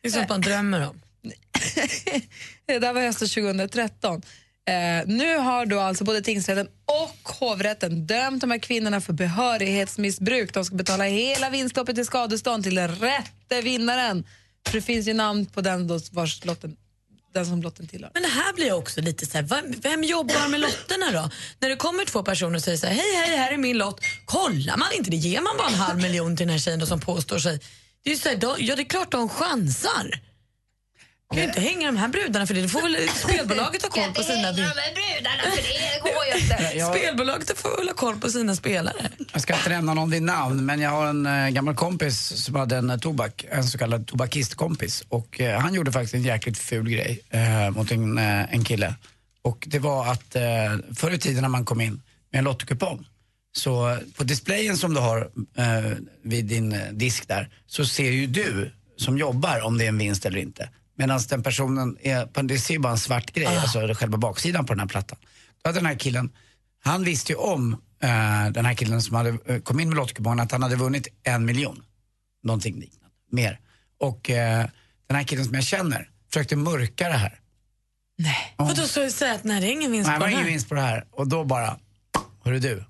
[0.02, 1.02] Det är sånt man drömmer om.
[2.66, 4.22] Det där var hösten 2013.
[4.68, 10.54] Eh, nu har då alltså både tingsrätten och hovrätten dömt de här kvinnorna för behörighetsmissbruk.
[10.54, 14.28] De ska betala hela vinstloppet i skadestånd till den rätte vinnaren.
[14.68, 16.78] För det finns ju namn på den då vars lotten,
[17.34, 18.12] den som lotten tillhör.
[18.14, 19.44] Men det här blir också lite så här,
[19.82, 21.30] vem, jobbar med lotterna då?
[21.60, 24.02] När det kommer två personer och säger så här, hej hej här är min lott.
[24.26, 25.18] Kollar man inte det?
[25.18, 27.60] Ger man bara en halv miljon till den här tjejen då som påstår sig.
[28.04, 30.20] Det är ju så här, då, ja det är klart de chansar
[31.32, 32.62] kan ju inte hänga de här brudarna för det.
[32.62, 34.52] Det får väl spelbolaget ha koll på sina...
[36.76, 36.94] Ja.
[36.96, 39.10] Spelbolaget får väl ha koll på sina spelare.
[39.34, 42.56] Jag ska inte nämna någon vid namn, men jag har en eh, gammal kompis som
[42.56, 45.04] hade en eh, tobak, en så kallad tobakistkompis.
[45.10, 48.96] Och eh, han gjorde faktiskt en jäkligt ful grej eh, mot en, eh, en kille.
[49.42, 50.42] Och det var att eh,
[50.96, 53.08] förr i tiden när man kom in med en lottokupong,
[53.54, 58.28] så på displayen som du har eh, vid din eh, disk där, så ser ju
[58.28, 60.70] du som jobbar om det är en vinst eller inte.
[61.02, 64.66] Medan den personen, är, på- det ser ju bara en svart grej, alltså själva baksidan
[64.66, 65.18] på den här plattan.
[65.64, 66.30] Då hade den här killen,
[66.84, 70.40] han visste ju om eh, den här killen som hade eh, kom in med lottkupongen
[70.40, 71.84] att han hade vunnit en miljon.
[72.44, 73.60] Någonting liknande, mer.
[74.00, 74.66] Och eh,
[75.08, 77.40] den här killen som jag känner försökte mörka det här.
[78.18, 78.54] Nej.
[78.58, 80.44] Vadå, så säga att nej, det är ingen vinst Nej, det på var den ingen
[80.44, 80.52] här?
[80.52, 81.06] vinst på det här.
[81.12, 81.78] Och då bara,
[82.44, 82.84] hörru du,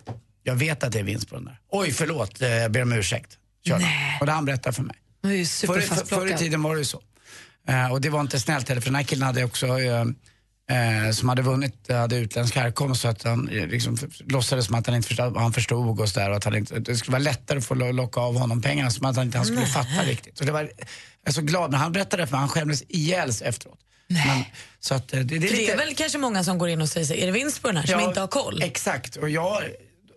[0.44, 1.60] jag vet att det är vinst på den där.
[1.70, 3.38] Oj, förlåt, eh, jag ber om ursäkt.
[3.66, 3.86] Kör då.
[4.20, 4.96] Och det han berättar för mig.
[5.22, 7.02] Det Förr, för, förr i tiden var det ju så.
[7.68, 10.02] Eh, och det var inte snällt heller, för den här killen hade också, eh,
[11.06, 13.98] eh, som hade vunnit, eh, hade utländsk härkomst, så att han eh, liksom
[14.30, 16.96] låtsades som att han inte förstod, han förstod och där, och att han inte, det
[16.96, 19.46] skulle vara lättare att få lo- locka av honom pengarna, som att han inte han
[19.46, 19.70] skulle Nej.
[19.70, 20.38] fatta riktigt.
[20.38, 20.70] Så det var, jag
[21.26, 23.80] är så glad när han berättade det för mig, han skämdes ihjäl sig efteråt.
[24.08, 24.44] Men,
[24.80, 26.90] så att, eh, det, det är det är väl kanske många som går in och
[26.90, 28.62] säger här, är det vinst på den här som Ja, inte har koll?
[28.62, 29.64] Exakt, och jag,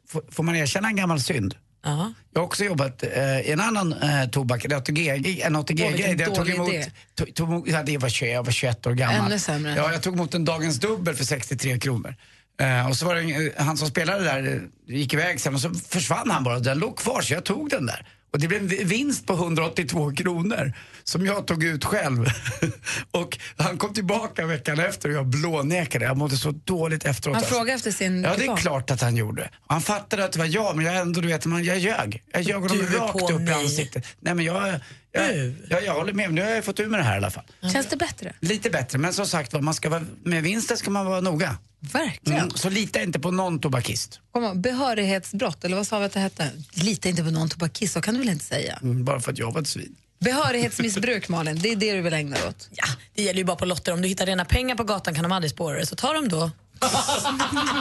[0.08, 1.54] får, får man erkänna en gammal synd?
[1.84, 2.12] Ja.
[2.34, 5.42] Jag har också jobbat eh, i en annan eh, tobak, en ATG-grej.
[5.42, 5.80] En ATG
[6.18, 6.70] jag tog emot,
[7.14, 9.26] tog, tog, emot- ja, det var 20, jag var 21 år gammal.
[9.26, 9.74] Ännu sämre.
[9.76, 12.14] Ja, jag tog emot en Dagens Dubbel för 63 kronor.
[12.60, 15.60] Eh, och så var det eh, han som spelade där, eh, gick iväg sen och
[15.60, 16.58] så försvann han bara.
[16.58, 18.06] Den låg kvar så jag tog den där.
[18.34, 20.72] Och det blev en vi- vinst på 182 kronor
[21.04, 22.26] som jag tog ut själv.
[23.10, 26.04] och han kom tillbaka veckan efter och jag blånekade.
[26.04, 27.34] Jag mådde så dåligt efteråt.
[27.34, 27.54] Han alltså.
[27.54, 29.50] frågade efter sin Ja, det är klart att han gjorde.
[29.66, 32.22] Han fattade att det var jag, men jag ändå, du vet, man, jag ljög.
[32.32, 34.06] Jag ljög honom rakt upp i ansiktet.
[34.20, 34.80] Nej, men jag,
[35.14, 35.54] jag, Nu?
[35.68, 37.44] jag, håller med, nu har jag fått ur med det här i alla fall.
[37.72, 38.32] Känns det bättre?
[38.40, 41.56] Lite bättre, men som sagt var, man ska vara, med vinsten ska man vara noga.
[41.80, 42.38] Verkligen.
[42.40, 44.20] Mm, så lita inte på någon tobakist.
[44.32, 46.50] Kom ihåg, behörighetsbrott, eller vad sa vi att det hette?
[46.74, 48.78] Lita inte på någon tobakist, så kan du väl inte säga?
[48.82, 49.96] Mm, bara för att jag var ett svin.
[50.20, 52.68] Behörighetsmissbruk, Malin, det är det du vill ägna dig åt.
[52.72, 53.92] Ja, det gäller ju bara på lotter.
[53.92, 56.28] Om du hittar rena pengar på gatan kan de aldrig spåra det, så ta dem
[56.28, 56.50] då.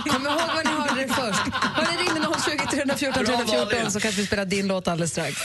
[0.10, 1.54] Kom ihåg vad ni hörde det först.
[1.54, 5.38] Hörni, ring med 020 314 314 så kanske vi spelar din låt alldeles strax.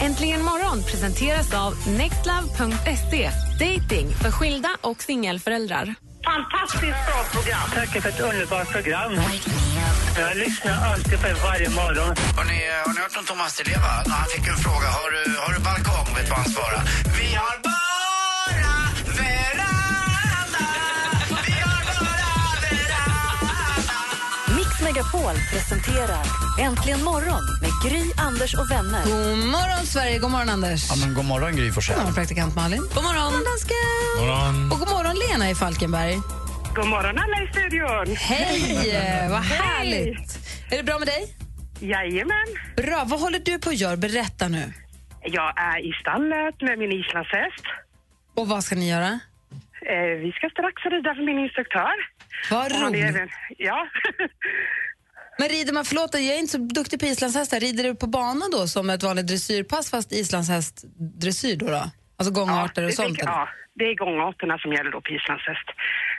[0.00, 3.30] Äntligen morgon presenteras av nextlove.se.
[3.60, 5.94] Dating för skilda och singelföräldrar.
[6.24, 7.68] Fantastiskt bra program.
[7.74, 9.12] Tack för ett underbart program.
[10.18, 12.08] Jag lyssnar alltid på er varje morgon.
[12.36, 13.92] Har ni, har ni hört om Thomas Di Leva?
[14.06, 16.14] När han fick en fråga, har du, har du balkong?
[16.16, 16.82] Vet du vad han svarade?
[17.18, 17.73] Vi har bara
[25.14, 26.24] Megapol presenterar
[26.60, 29.04] Äntligen morgon med Gry, Anders och vänner.
[29.04, 30.18] God morgon, Sverige.
[30.18, 30.90] God morgon, Anders.
[30.90, 31.94] Ja, men god morgon Gry Forssell.
[31.94, 32.80] God morgon, praktikant Malin.
[32.94, 33.32] God morgon.
[33.44, 33.76] dansken.
[34.20, 34.72] Morgon.
[34.72, 36.14] Och god morgon, Lena i Falkenberg.
[36.76, 38.16] God morgon alla i studion.
[38.16, 39.28] Hej!
[39.30, 40.38] Vad härligt.
[40.70, 41.36] Är det bra med dig?
[41.80, 42.46] Jajamän.
[42.76, 43.04] Bra.
[43.06, 43.96] Vad håller du på att göra?
[43.96, 44.72] Berätta nu.
[45.22, 47.64] Jag är i stallet med min islandshäst.
[48.34, 49.10] Och vad ska ni göra?
[49.92, 51.96] eh, vi ska strax rida för min instruktör.
[52.50, 53.04] Vad roligt.
[53.04, 53.86] även- Ja.
[55.38, 57.60] Men rider man, förlåt, jag är inte så duktig på islandshästar.
[57.60, 60.84] Rider du på bana då som ett vanligt dressyrpass fast islandshäst
[61.22, 61.66] dressyr då?
[61.66, 61.90] då?
[62.16, 63.18] Alltså gångarter och det, sånt?
[63.18, 65.68] det, ja, det är gångarterna som gäller då på islandshäst.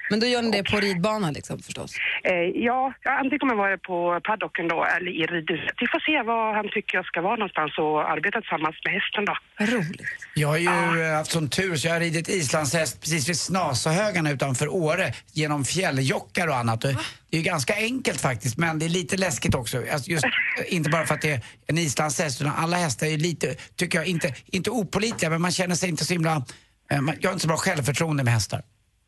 [0.10, 1.92] Men då gör ni det på ridbana liksom förstås?
[2.24, 2.34] Eh,
[2.68, 5.76] ja, antingen kommer jag vara på paddocken då eller i ridhuset.
[5.80, 9.26] Vi får se var han tycker jag ska vara någonstans och arbeta tillsammans med hästen
[9.26, 9.36] då.
[9.60, 10.02] Vad roligt.
[10.36, 14.32] Jag har ju eh, haft sån tur så jag har ridit islandshäst precis vid Snasahögarna
[14.32, 16.84] utanför Åre genom fjälljockar och annat.
[16.84, 16.92] Och
[17.30, 19.84] Det är ju ganska enkelt faktiskt men det är lite läskigt också.
[19.94, 20.32] Alltså just, eh,
[20.76, 23.98] inte bara för att det är en islandshäst utan alla hästar är ju lite, tycker
[23.98, 26.46] jag, inte, inte opolitliga men man känner sig inte så himla...
[26.92, 28.62] eh, man- Jag har inte så bra självförtroende med hästar.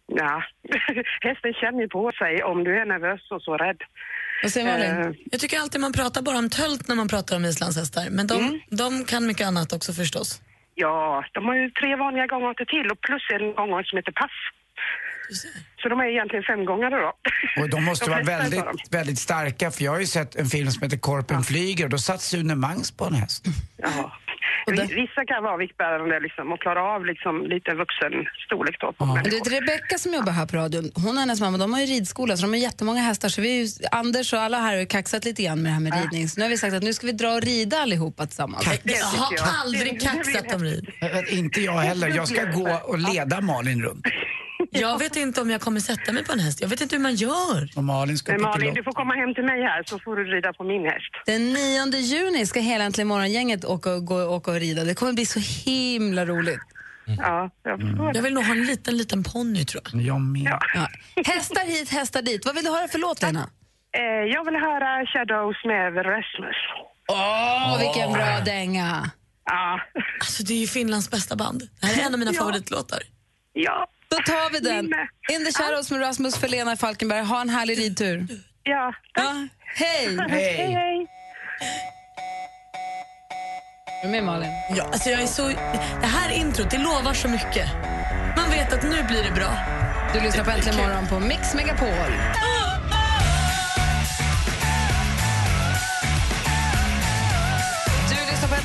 [0.08, 0.44] Ja,
[1.22, 3.78] hästen känner ju på sig om du är nervös och så rädd.
[4.44, 5.12] Vad säger Malin?
[5.12, 8.10] Eh, Jag tycker alltid man pratar bara om tölt när man pratar om islandshästar.
[8.10, 8.60] Men de, Mm.
[8.70, 10.42] de kan mycket annat också förstås.
[10.76, 14.32] Ja, de har ju tre vanliga gångarter till och plus en gångart som heter pass.
[15.82, 17.14] Så de är egentligen fem gånger då.
[17.62, 20.72] Och de måste De vara väldigt, väldigt starka för jag har ju sett en film
[20.72, 23.46] som heter Korpen flyger och då satt Sune Mangs på en häst.
[23.78, 24.12] Ja.
[24.72, 28.14] Vi- Vissa kan vara viktbärande liksom, och klara av liksom, lite vuxen
[28.46, 29.50] storlek då på Men människor.
[29.62, 32.42] Rebecka som jobbar här på radion, hon och hennes mamma, de har ju ridskola så
[32.42, 33.30] de har jättemånga hästar.
[33.30, 35.74] Så vi är ju, Anders och alla här har ju kaxat lite grann med det
[35.74, 36.28] här med ridning.
[36.28, 38.66] Så nu har vi sagt att nu ska vi dra och rida allihopa tillsammans.
[38.84, 40.90] Jag har aldrig kaxat om rid.
[41.30, 42.08] Inte jag heller.
[42.16, 44.06] Jag ska gå och leda Malin runt.
[44.72, 46.62] Jag vet inte om jag kommer sätta mig på en häst.
[46.62, 47.70] Jag vet inte hur man gör.
[47.76, 50.24] Och Malin ska Men Malin, du får komma hem till mig här så får du
[50.24, 51.12] rida på min häst.
[51.26, 54.84] Den 9 juni ska hela Äntligen morgongänget åka och, gå, åka och rida.
[54.84, 56.60] Det kommer bli så himla roligt.
[57.18, 60.02] Ja, jag förstår Jag vill nog ha en liten, liten ponny tror jag.
[60.02, 60.58] Jag med.
[60.76, 60.88] Ja.
[61.26, 62.46] Hästar hit, hästar dit.
[62.46, 63.50] Vad vill du höra för låt, Lena?
[63.98, 64.02] Eh,
[64.34, 66.56] jag vill höra Shadows med Rasmus.
[67.08, 69.12] Åh, vilken bra dänga!
[69.46, 69.80] Ja.
[70.20, 71.64] Alltså det är ju Finlands bästa band.
[71.82, 72.40] Det här är en av mina Ja.
[72.40, 73.00] favoritlåtar.
[73.54, 73.88] Ja.
[74.10, 74.86] Då tar vi den.
[75.32, 77.22] In the shadows med Rasmus för Lena Falkenberg.
[77.24, 78.28] Ha en härlig ridtur.
[78.64, 79.48] Ja, ja.
[79.76, 80.18] Hej!
[80.30, 81.08] Hej, hej.
[84.02, 84.50] Är du med Malin?
[84.78, 85.48] Ja, alltså jag är så...
[86.02, 87.68] Det här introt, det lovar så mycket.
[88.38, 89.58] Man vet att nu blir det bra.
[90.14, 91.88] Du lyssnar på Äntligen morgon på Mix Megapol.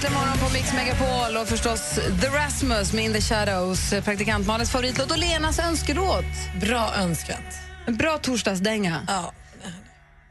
[0.02, 3.90] Äntligen morgon på Mix Megapol och förstås The Rasmus med In the Shadows.
[3.90, 6.24] Praktikant Malins favoritlåt och Lenas önskelåt.
[6.60, 7.44] Bra önskat.
[7.86, 9.04] En bra torsdagsdänga.
[9.08, 9.32] Ja.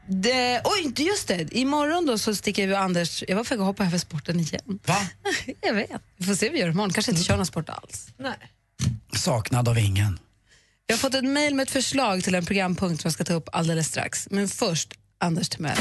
[0.06, 1.54] Det, oj, inte just det.
[1.54, 3.24] Imorgon då så sticker vi Anders...
[3.28, 4.78] Jag var på väg att hoppa över sporten igen.
[4.86, 4.96] Va?
[5.60, 6.02] Jag vet.
[6.16, 6.92] Vi får se vad vi gör imorgon.
[6.92, 8.06] Kanske inte kör någon sport alls.
[8.16, 8.36] Nej.
[9.16, 10.18] Saknad av ingen.
[10.86, 13.34] Jag har fått ett mejl med ett förslag till en programpunkt som jag ska ta
[13.34, 14.28] upp alldeles strax.
[14.30, 15.78] Men först Anders Timell.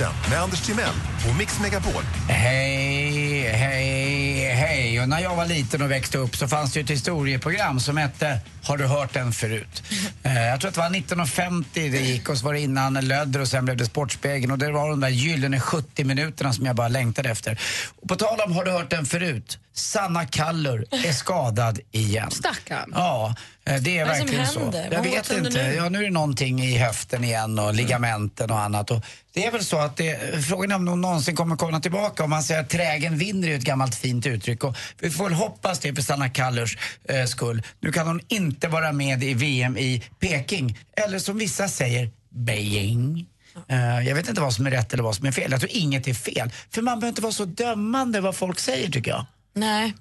[0.00, 0.94] Sporten med Anders Timell
[1.30, 2.02] och Mix Megapol.
[2.28, 5.00] Hej, hej, hej.
[5.00, 8.40] Och när jag var liten och växte upp så fanns det ett historieprogram som hette
[8.62, 9.82] Har du hört den förut?
[10.22, 13.40] Eh, jag tror att det var 1950 det gick och så var det innan Lödder
[13.40, 16.76] och sen blev det Sportspegeln och det var de där gyllene 70 minuterna som jag
[16.76, 17.60] bara längtade efter.
[18.02, 19.58] Och på tal om Har du hört den förut?
[19.74, 22.30] Sanna Kallur är skadad igen.
[22.30, 22.90] Stackarn.
[22.94, 23.34] Ja,
[23.66, 24.60] eh, det är Vad det som verkligen så.
[24.60, 24.84] händer?
[24.90, 25.50] Jag Vad vet inte.
[25.50, 25.74] nu?
[25.74, 28.90] Ja, nu är det någonting i höften igen och ligamenten och annat.
[28.90, 29.02] Och
[29.34, 32.24] det är väl så att det, frågan är om hon någonsin kommer komma tillbaka.
[32.24, 34.64] Om man säger att trägen vinner är ett gammalt fint uttryck.
[34.64, 36.78] Och vi får väl hoppas det för Sanna Kallurs
[37.08, 37.62] eh, skull.
[37.80, 40.78] Nu kan hon inte vara med i VM i Peking.
[41.06, 43.26] Eller som vissa säger, Beijing.
[43.68, 45.50] Eh, jag vet inte vad som är rätt eller vad som är fel.
[45.50, 46.50] Jag tror inget är fel.
[46.70, 49.26] För man behöver inte vara så dömande vad folk säger tycker jag.
[49.52, 49.94] Nej,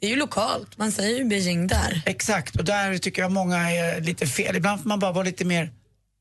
[0.00, 0.78] det är ju lokalt.
[0.78, 2.02] Man säger ju Beijing där.
[2.06, 4.56] Exakt, och där tycker jag många är lite fel.
[4.56, 5.72] Ibland får man bara vara lite mer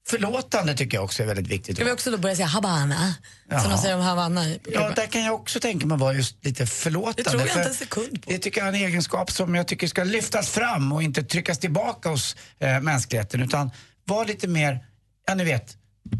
[0.08, 1.76] förlåtande tycker jag också är väldigt viktigt.
[1.76, 3.15] Ska vi också då börja säga Havana?
[3.62, 4.45] Som de säger om Havanna.
[4.71, 7.24] Ja, där kan jag också tänka mig vara just lite förlåtande.
[7.24, 9.88] Det tror jag inte en sekund Det tycker jag är en egenskap som jag tycker
[9.88, 13.71] ska lyftas fram och inte tryckas tillbaka hos eh, mänskligheten utan
[14.06, 14.86] vara lite mer,
[15.28, 15.78] ja ni vet,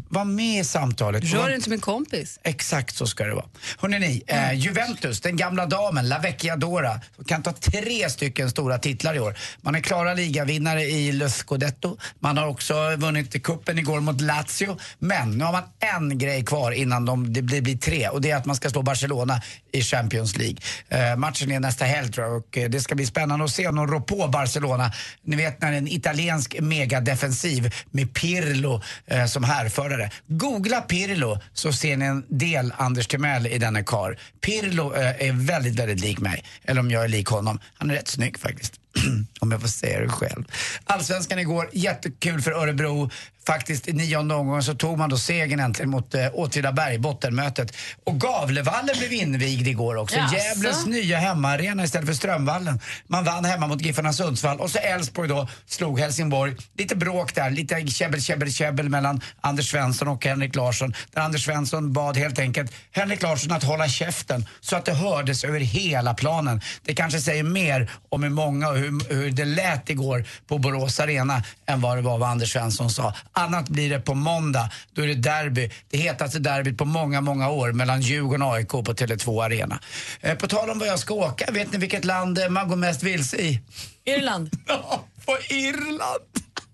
[0.08, 1.24] var med i samtalet.
[1.24, 2.40] Rör inte en kompis.
[2.42, 3.46] Exakt så ska det vara.
[3.78, 9.14] Hörrni, ni, eh, Juventus, den gamla damen, La Vecchiadora, kan ta tre stycken stora titlar
[9.14, 9.36] i år.
[9.60, 11.96] Man är klara ligavinnare i Le Scudetto.
[12.20, 14.78] Man har också vunnit kuppen igår mot Lazio.
[14.98, 15.62] Men nu har man
[15.98, 18.70] en grej kvar innan de, det blir, blir tre och det är att man ska
[18.70, 19.42] slå Barcelona
[19.72, 20.56] i Champions League.
[20.88, 23.68] Eh, matchen är nästa helg tror jag och eh, det ska bli spännande att se
[23.68, 24.92] om de rår på Barcelona.
[25.22, 29.44] Ni vet när en italiensk megadefensiv med Pirlo eh, som
[29.76, 30.10] bilförare.
[30.26, 34.18] Googla Pirlo så ser ni en del Anders Timell i denna kar.
[34.40, 36.44] Pirlo eh, är väldigt, väldigt lik mig.
[36.64, 37.58] Eller om jag är lik honom.
[37.74, 38.74] Han är rätt snygg faktiskt.
[39.40, 40.44] om jag får säga det själv.
[40.84, 43.10] Allsvenskan igår, jättekul för Örebro.
[43.46, 47.76] Faktiskt i nionde omgången så tog man då segern äntligen mot eh, Åtvidaberg, bottenmötet.
[48.04, 50.16] Och Gavlevallen blev invigd igår också.
[50.16, 50.36] Jaså?
[50.36, 52.80] Gävles nya hemmaarena istället för Strömvallen.
[53.06, 56.56] Man vann hemma mot Giffarna Sundsvall och så Elfsborg då slog Helsingborg.
[56.78, 60.94] Lite bråk där, lite käbbel, käbbel, käbbel mellan Anders Svensson och Henrik Larsson.
[61.14, 65.44] Där Anders Svensson bad helt enkelt Henrik Larsson att hålla käften så att det hördes
[65.44, 66.60] över hela planen.
[66.82, 71.00] Det kanske säger mer om hur många och hur, hur det lät igår på Borås
[71.00, 73.14] Arena än vad det var vad Anders Svensson sa.
[73.32, 74.70] Annat blir det på måndag.
[74.92, 75.70] Då är det derby.
[75.90, 79.80] Det hetaste derbyt på många, många år mellan Djurgården och AIK på Tele2 Arena.
[80.20, 82.76] Eh, på tal om var jag ska åka, vet ni vilket land eh, man går
[82.76, 83.60] mest vilse i?
[84.04, 84.50] Irland.
[84.66, 86.22] Ja, på Irland.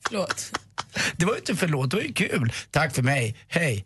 [0.08, 0.52] Förlåt.
[1.16, 2.52] Det var ju inte förlåt, det var ju kul.
[2.70, 3.84] Tack för mig, hej.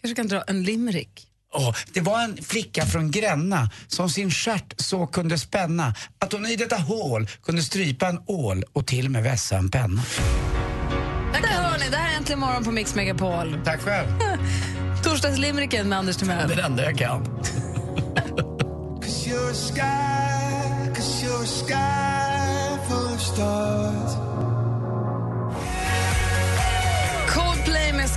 [0.00, 1.31] kanske kan dra en limerick.
[1.54, 6.46] Åh, det var en flicka från Gränna som sin stjärt så kunde spänna att hon
[6.46, 10.02] i detta hål kunde strypa en ål och till med vässa en penna.
[11.32, 13.58] Där hör ni, det här är Äntligen morgon på Mix Megapol.
[13.64, 14.08] Tack själv.
[15.04, 16.48] Torsdagslimericken med Anders Timell.
[16.48, 17.24] Det är det enda jag kan.
[19.02, 23.91] Cause you're a sky, cause you're a sky full of stars.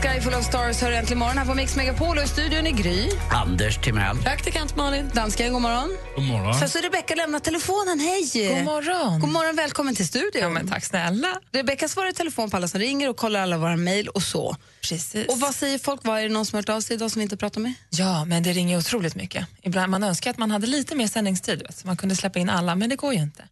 [0.02, 2.72] Sky Full of Stars hör äntligen morgon här på Mix Megapol och i studion är
[2.72, 3.10] Gry.
[3.32, 4.18] Anders Timell.
[4.18, 5.10] Praktikant Malin.
[5.14, 5.90] Dansken, god morgon.
[6.16, 6.54] God morgon.
[6.54, 8.54] Sen så Rebecka lämnat telefonen, hej!
[8.56, 9.20] God morgon.
[9.20, 10.42] God morgon, välkommen till studion.
[10.42, 11.28] Ja, men tack snälla.
[11.52, 14.56] Rebecka svarar i telefon på alla som ringer och kollar alla våra mejl och så.
[14.82, 15.28] Precis.
[15.28, 16.02] Och vad säger folk?
[16.04, 17.74] Vad är det någon som hört av sig idag som vi inte pratar med?
[17.90, 19.48] Ja, men det ringer otroligt mycket.
[19.62, 22.50] Ibland man önskar att man hade lite mer sändningstid, vet, så man kunde släppa in
[22.50, 23.44] alla, men det går ju inte.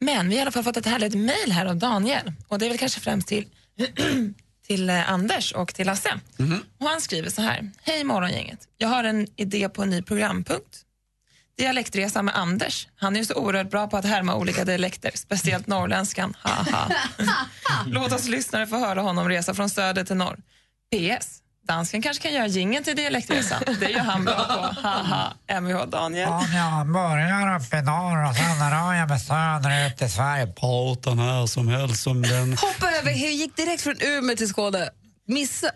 [0.00, 2.66] Men vi har i alla fall fått ett härligt mejl här av Daniel och det
[2.66, 3.46] är väl kanske främst till,
[4.72, 6.20] till eh, Anders och till Lasse.
[6.80, 7.70] Och han skriver så här.
[7.82, 8.68] Hej morgongänget.
[8.78, 10.82] Jag har en idé på en ny programpunkt.
[11.58, 12.88] Dialektresa med Anders.
[12.96, 16.36] Han är ju så oerhört bra på att härma olika dialekter, speciellt norrländskan.
[16.40, 16.90] Haha.
[17.86, 20.36] Låt oss lyssnare få höra honom resa från söder till norr.
[20.92, 21.41] PS.
[21.68, 23.62] Dansken kanske kan göra jingeln till dialektresan.
[23.80, 24.80] Det gör han bra på.
[24.88, 25.34] Haha.
[25.60, 26.28] Mvh Daniel.
[26.28, 30.46] Om jag börjar uppe i norr och sen rör jag mig söderut i Sverige.
[30.46, 32.52] Prata när som helst som den.
[32.52, 34.90] Hoppa över, hur gick direkt från Umeå till Skåne.
[35.28, 35.70] Missa.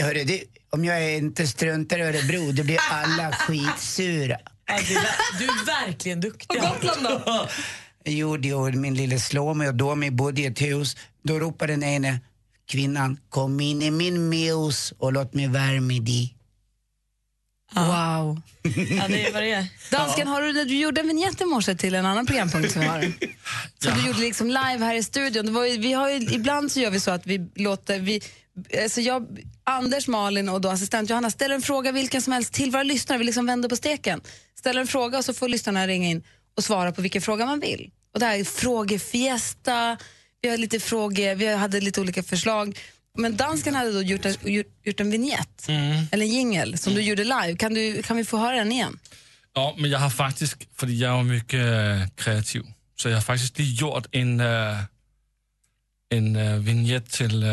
[0.00, 4.38] Hörru, det, om jag inte struntar i Örebro, då blir alla skitsura.
[4.66, 6.62] du, är, du är verkligen duktig.
[6.62, 7.48] Och Gotland då?
[8.04, 10.96] Jo, det gjorde min lille Slåme och Domi bodde i ett hus.
[11.24, 12.20] Då ropade den ene
[12.68, 16.34] kvinnan, kom in i min mos och låt mig värma i dig.
[17.74, 18.40] Wow.
[18.62, 19.66] Ja, det är vad det är.
[19.90, 22.88] Dansken, har du, du gjorde en vignett i morse till en annan programpunkt som vi
[22.88, 23.00] har.
[23.82, 25.66] Som du gjorde liksom live här i studion.
[25.66, 27.98] Ju, vi har ju, ibland så gör vi så att vi låter...
[27.98, 28.22] Vi,
[28.82, 29.26] alltså jag,
[29.64, 33.18] Anders, Malin och då assistent Johanna ställer en fråga vilken som helst till våra lyssnare.
[33.18, 34.20] Vi liksom vänder på steken.
[34.58, 36.22] Ställer en fråga och så får lyssnarna ringa in
[36.56, 37.90] och svara på vilken fråga man vill.
[38.14, 39.98] Och det här är frågefiesta,
[40.40, 42.78] vi har lite frågor, vi hade lite olika förslag.
[43.18, 45.68] Men dansken hade då gjort en, gjort, gjort en vignett,
[46.12, 47.56] eller en jingle som du gjorde live.
[47.56, 48.98] Kan, du, kan vi få höra den igen?
[49.54, 52.62] Ja, men jag har faktiskt, för jag är mycket eh, kreativ,
[52.96, 54.78] så jag har faktiskt gjort en, eh,
[56.10, 57.44] en eh, vignett till,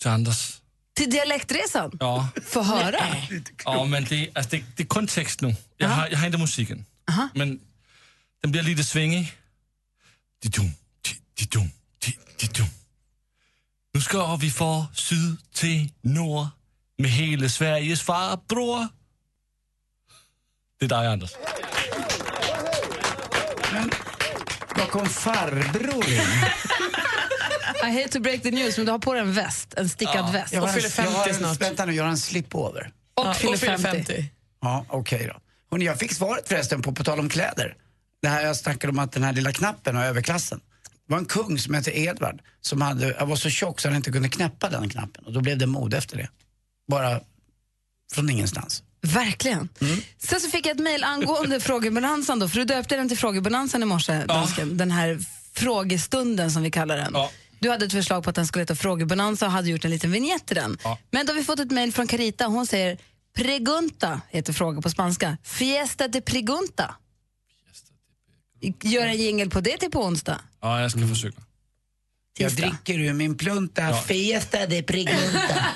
[0.00, 0.52] till Anders.
[0.96, 1.96] Till dialektresan?
[2.00, 2.28] Ja.
[2.46, 2.98] Få höra.
[3.64, 5.54] Ja, men det, alltså det, det är kun text nu.
[5.76, 6.84] Jag har, jag har inte musiken.
[7.34, 7.60] Men
[8.42, 9.32] den blir lite svängig.
[10.42, 10.70] Di-dum, di-
[11.10, 11.70] di-dum, di- di-dum.
[13.94, 16.46] Nu ska vi fra syd til nord
[16.98, 18.88] med hele Sveriges farbror.
[20.80, 21.32] Det är dig, Anders.
[24.76, 26.20] Var kom farbror in?
[27.84, 30.32] I hate to break the news, men du har på dig en väst, en stickad
[30.32, 30.52] väst.
[30.52, 32.92] Jag har en, jag har en, Vänta nu, jag har en slipover.
[33.14, 33.96] Och Ja, fyller och fyller 50.
[34.12, 34.24] 50.
[34.60, 35.40] Ja, okej då.
[35.70, 37.76] Hörrni, jag fick svaret förresten på På tal om kläder.
[38.22, 40.60] Det här jag snackade om att den här lilla knappen och överklassen.
[41.06, 44.12] Det var en kung som hette Edvard som hade, var så tjock så han inte
[44.12, 45.24] kunde knäppa den knappen.
[45.24, 46.28] Och då blev det mode efter det.
[46.88, 47.20] Bara
[48.12, 48.82] från ingenstans.
[49.00, 49.68] Verkligen.
[50.18, 53.82] Sen så fick jag ett mejl angående frågebonanzan då, för du döpte den till frågebonanzan
[53.82, 54.76] i morse, dansken.
[54.76, 55.18] Den här
[55.54, 57.16] frågestunden som vi kallar den.
[57.58, 60.12] Du hade ett förslag på att den skulle heta frågebonanza och hade gjort en liten
[60.12, 60.78] vignett till den.
[61.10, 62.98] Men då har vi fått ett mejl från Carita, hon säger
[63.36, 65.36] Pregunta heter fråga på spanska.
[65.42, 66.94] Fiesta de pregunta.
[68.82, 70.40] Gör en jingel på det till på onsdag.
[70.62, 71.42] Ja, jag ska försöka.
[72.38, 74.02] Jag dricker ur min plunta, Ja.
[74.02, 75.40] fiesta de pregunta.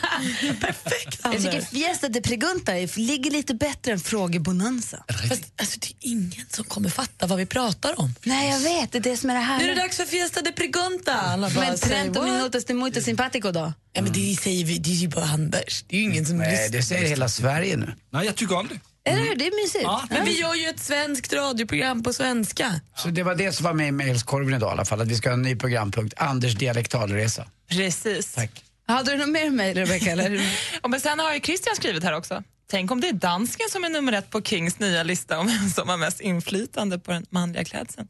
[1.23, 5.05] Jag tycker Fiesta de pregunta ligger lite bättre än frågebonanza.
[5.29, 8.15] Fast, alltså, det är ingen som kommer fatta vad vi pratar om.
[8.23, 8.93] Nej, jag vet.
[8.93, 9.59] Det är det som är det här.
[9.59, 11.13] Nu är det dags för Fiesta de Pregunta.
[11.15, 13.73] Alla bara Men trento minutos de muito simpatico då?
[13.93, 15.85] Ja, men det säger vi, det är ju bara Anders.
[15.89, 16.69] Det är ju ingen som Nej, lyssnar.
[16.79, 17.95] det säger hela Sverige nu.
[18.11, 18.81] Nej, jag tycker om det.
[19.11, 19.37] Eller hur?
[19.37, 19.83] Det är mysigt.
[19.85, 22.81] Ja, men vi gör ju ett svenskt radioprogram på svenska.
[22.97, 25.15] Så det var det som var med i mejlskorven idag i alla fall, att vi
[25.17, 27.47] ska ha en ny programpunkt, Anders dialektalresa.
[27.69, 28.33] Precis.
[28.35, 28.65] Tack.
[28.87, 30.11] Hade du något mer mejl, Rebecca?
[30.11, 30.41] Eller?
[30.83, 32.43] Och men sen har ju Christian skrivit här också.
[32.71, 35.69] Tänk om det är dansken som är nummer ett på Kings nya lista om vem
[35.71, 38.09] som har mest inflytande på den manliga klädseln.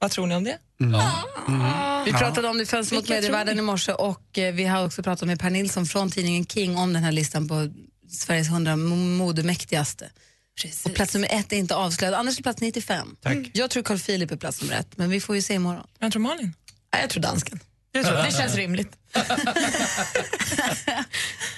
[0.00, 0.58] Vad tror ni om det?
[2.06, 5.02] Vi pratade om det i Fönster mot medievärlden i morse och eh, vi har också
[5.02, 7.68] pratat med Per Nilsson från tidningen King om den här listan på
[8.10, 9.32] Sveriges 100 mo-
[10.64, 10.88] modemäktigaste.
[10.88, 12.14] Och plats nummer ett är inte avslöjad.
[12.14, 13.16] Anders är plats 95.
[13.22, 13.36] Tack.
[13.52, 15.86] Jag tror Carl Philip är plats nummer ett, men vi får ju se imorgon.
[15.98, 16.54] Jag tror Malin.
[16.92, 17.60] Nej, jag tror dansken.
[17.92, 18.92] Det, tror, det känns rimligt.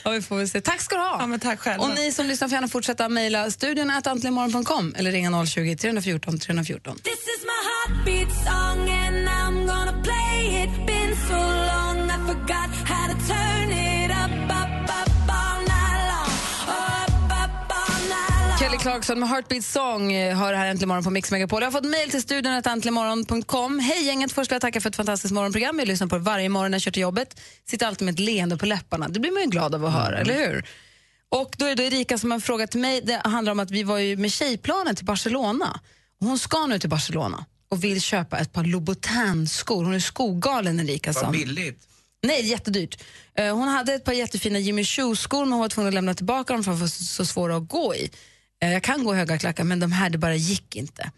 [0.04, 0.60] Ja, vi får väl se.
[0.60, 1.16] Tack ska du ha.
[1.20, 1.84] Ja, men tack själva.
[1.84, 6.96] Och ni som lyssnar får gärna fortsätta mejla studion antligenmorgon.com eller ringa 020 314 314.
[6.96, 10.86] This is my heartbeat song and I'm gonna play it.
[10.86, 12.79] Been so long I forgot
[18.80, 21.62] Clarkson med Heartbeat Song eh, har här äntligen morgon på Mix Megapol.
[21.62, 23.78] Jag har fått mejl till studion att äntligenmorgon.com.
[23.78, 25.78] Hej gänget, först vill jag tacka för ett fantastiskt morgonprogram.
[25.78, 27.40] Jag lyssnar på det varje morgon när jag kör till jobbet.
[27.68, 29.08] Sitter alltid med ett leende på läpparna.
[29.08, 30.64] Det blir man ju glad av att höra, eller hur?
[31.28, 33.00] Och då är det Erika som har en fråga till mig.
[33.04, 35.80] Det handlar om att vi var ju med tjejplanen till Barcelona.
[36.20, 39.84] Hon ska nu till Barcelona och vill köpa ett par Louboutin-skor.
[39.84, 41.12] Hon är skogalen Erika.
[41.12, 41.86] Vad som- billigt.
[42.22, 43.02] Nej, jättedyrt.
[43.34, 46.52] Eh, Hon hade ett par jättefina Jimmy Choo-skor men hon var tvungen att lämna tillbaka
[46.52, 48.10] dem för att de var så, så svåra att gå i.
[48.60, 51.10] Eh, Jag kan gå höga klackar men de här det bara gick inte.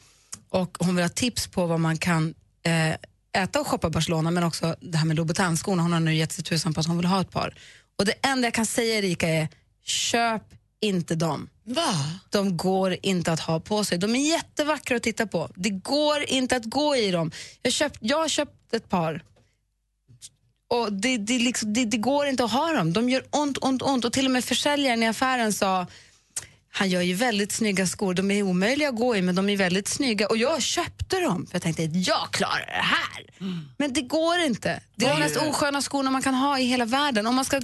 [0.49, 4.31] Och hon vill ha tips på vad man kan eh, äta och shoppa i Barcelona
[4.31, 5.83] men också det här med Louboutin-skorna.
[5.83, 7.55] Hon har nu gett sig tusan på att hon vill ha ett par.
[7.99, 9.49] Och det enda jag kan säga Erika är
[9.85, 10.43] köp
[10.81, 11.49] inte dem.
[11.65, 11.95] Va?
[12.31, 13.99] De går inte att ha på sig.
[13.99, 15.51] De är jättevackra att titta på.
[15.55, 17.31] Det går inte att gå i dem.
[17.63, 19.23] Jag, köpt, jag har köpt ett par
[20.69, 22.93] och det, det, liksom, det, det går inte att ha dem.
[22.93, 24.05] De gör ont, ont, ont.
[24.05, 25.87] Och till och med försäljaren i affären sa
[26.75, 28.15] han gör ju väldigt snygga skor.
[28.15, 30.27] De är omöjliga att gå i, men de är väldigt snygga.
[30.27, 33.27] Och jag köpte dem, för jag tänkte jag klarar det här.
[33.79, 34.81] Men det går inte.
[34.97, 37.27] Det är de mest osköna skorna man kan ha i hela världen.
[37.27, 37.61] Om man ska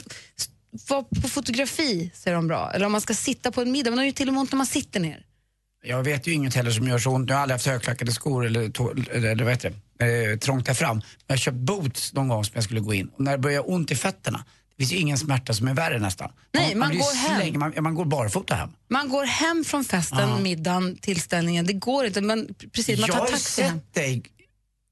[0.88, 2.72] vara på fotografi så är de bra.
[2.74, 3.90] Eller om man ska sitta på en middag.
[3.90, 5.24] Men de är ju till och med ont när man sitter ner.
[5.82, 7.30] Jag vet ju inget heller som gör så ont.
[7.30, 8.60] Jag har aldrig haft högklackade skor eller,
[9.10, 10.96] eller, vad heter det, eh, trångt där fram.
[10.96, 13.08] Men jag har köpt boots någon gång som jag skulle gå in.
[13.08, 14.44] Och när det börjar ont i fötterna,
[14.78, 16.30] det finns ju ingen smärta som är värre nästan.
[16.54, 17.40] Nej, man blir går hem.
[17.40, 18.70] släng- man, man går barfota hem.
[18.90, 21.66] Man går hem från festen, middagen, tillställningen.
[21.66, 22.20] Det går inte.
[22.20, 23.80] Men precis, man jag tar har taxi hem.
[23.92, 24.22] dig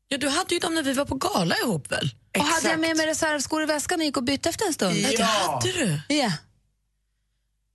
[0.09, 2.11] Ja, du hade ju dem när vi var på gala ihop väl?
[2.39, 4.97] Och hade jag med mig reservskor i väskan och gick och bytte efter en stund?
[4.97, 6.01] Ja, det hade du.
[6.15, 6.33] Ja.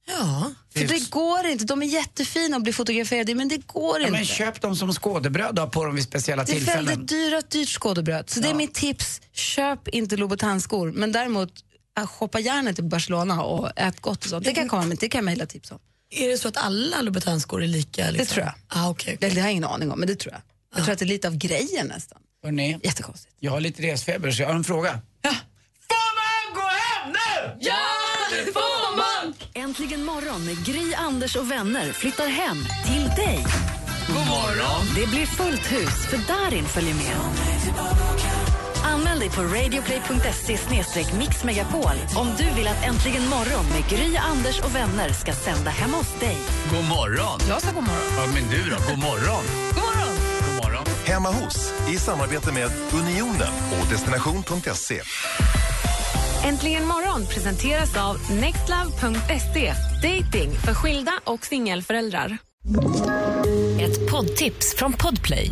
[0.07, 0.51] Ja.
[0.73, 1.65] För det går inte.
[1.65, 4.11] De är jättefina att bli fotograferade men det går Ja, inte.
[4.11, 6.85] men köp dem som skådebröd och på dem vid speciella det är tillfällen.
[6.85, 8.29] väldigt dyrt, dyrt skådebröd.
[8.29, 9.21] Så det är mitt tips.
[9.33, 11.53] Köp inte Louboutin-skor, men däremot
[11.95, 14.45] shoppa gärna till Barcelona och ät gott och sånt.
[14.45, 15.79] Det kan komma med, det kan jag mejla tips om.
[16.09, 18.01] Är det så att alla Louboutin-skor är lika?
[18.11, 18.17] Liksom?
[18.17, 18.53] Det tror jag.
[18.67, 20.41] Ah, okay, Det, det har jag ingen aning om, men det tror jag.
[20.75, 22.17] Jag tror att det är lite av grejen nästan.
[22.43, 23.35] Hörrni, Jättekonstigt.
[23.39, 24.91] jag har lite resfeber så jag har en fråga.
[25.87, 27.57] Får man gå hem nu?
[27.59, 27.77] Ja,
[28.31, 29.33] det får man!
[29.53, 33.45] Äntligen morgon med Gry, Anders och vänner flyttar hem till dig.
[34.07, 34.85] God morgon!
[34.95, 37.05] Det blir fullt hus för Darin följer med.
[38.91, 44.75] Anmäl dig på radioplay.se mixmegapol om du vill att Äntligen morgon med Gry, Anders och
[44.75, 46.37] vänner ska sända hemma hos dig.
[46.71, 47.39] God morgon.
[47.49, 48.11] Jag sa god morgon.
[48.17, 48.75] Ja, men du då?
[48.89, 49.43] God morgon.
[49.75, 50.15] God morgon!
[50.45, 50.85] God morgon.
[51.05, 55.01] Hemma hos i samarbete med Unionen och destination.se.
[56.43, 59.73] Äntligen morgon presenteras av nextlove.se.
[60.01, 62.37] Dating för skilda och singelföräldrar.
[63.79, 65.51] Ett poddtips från Podplay.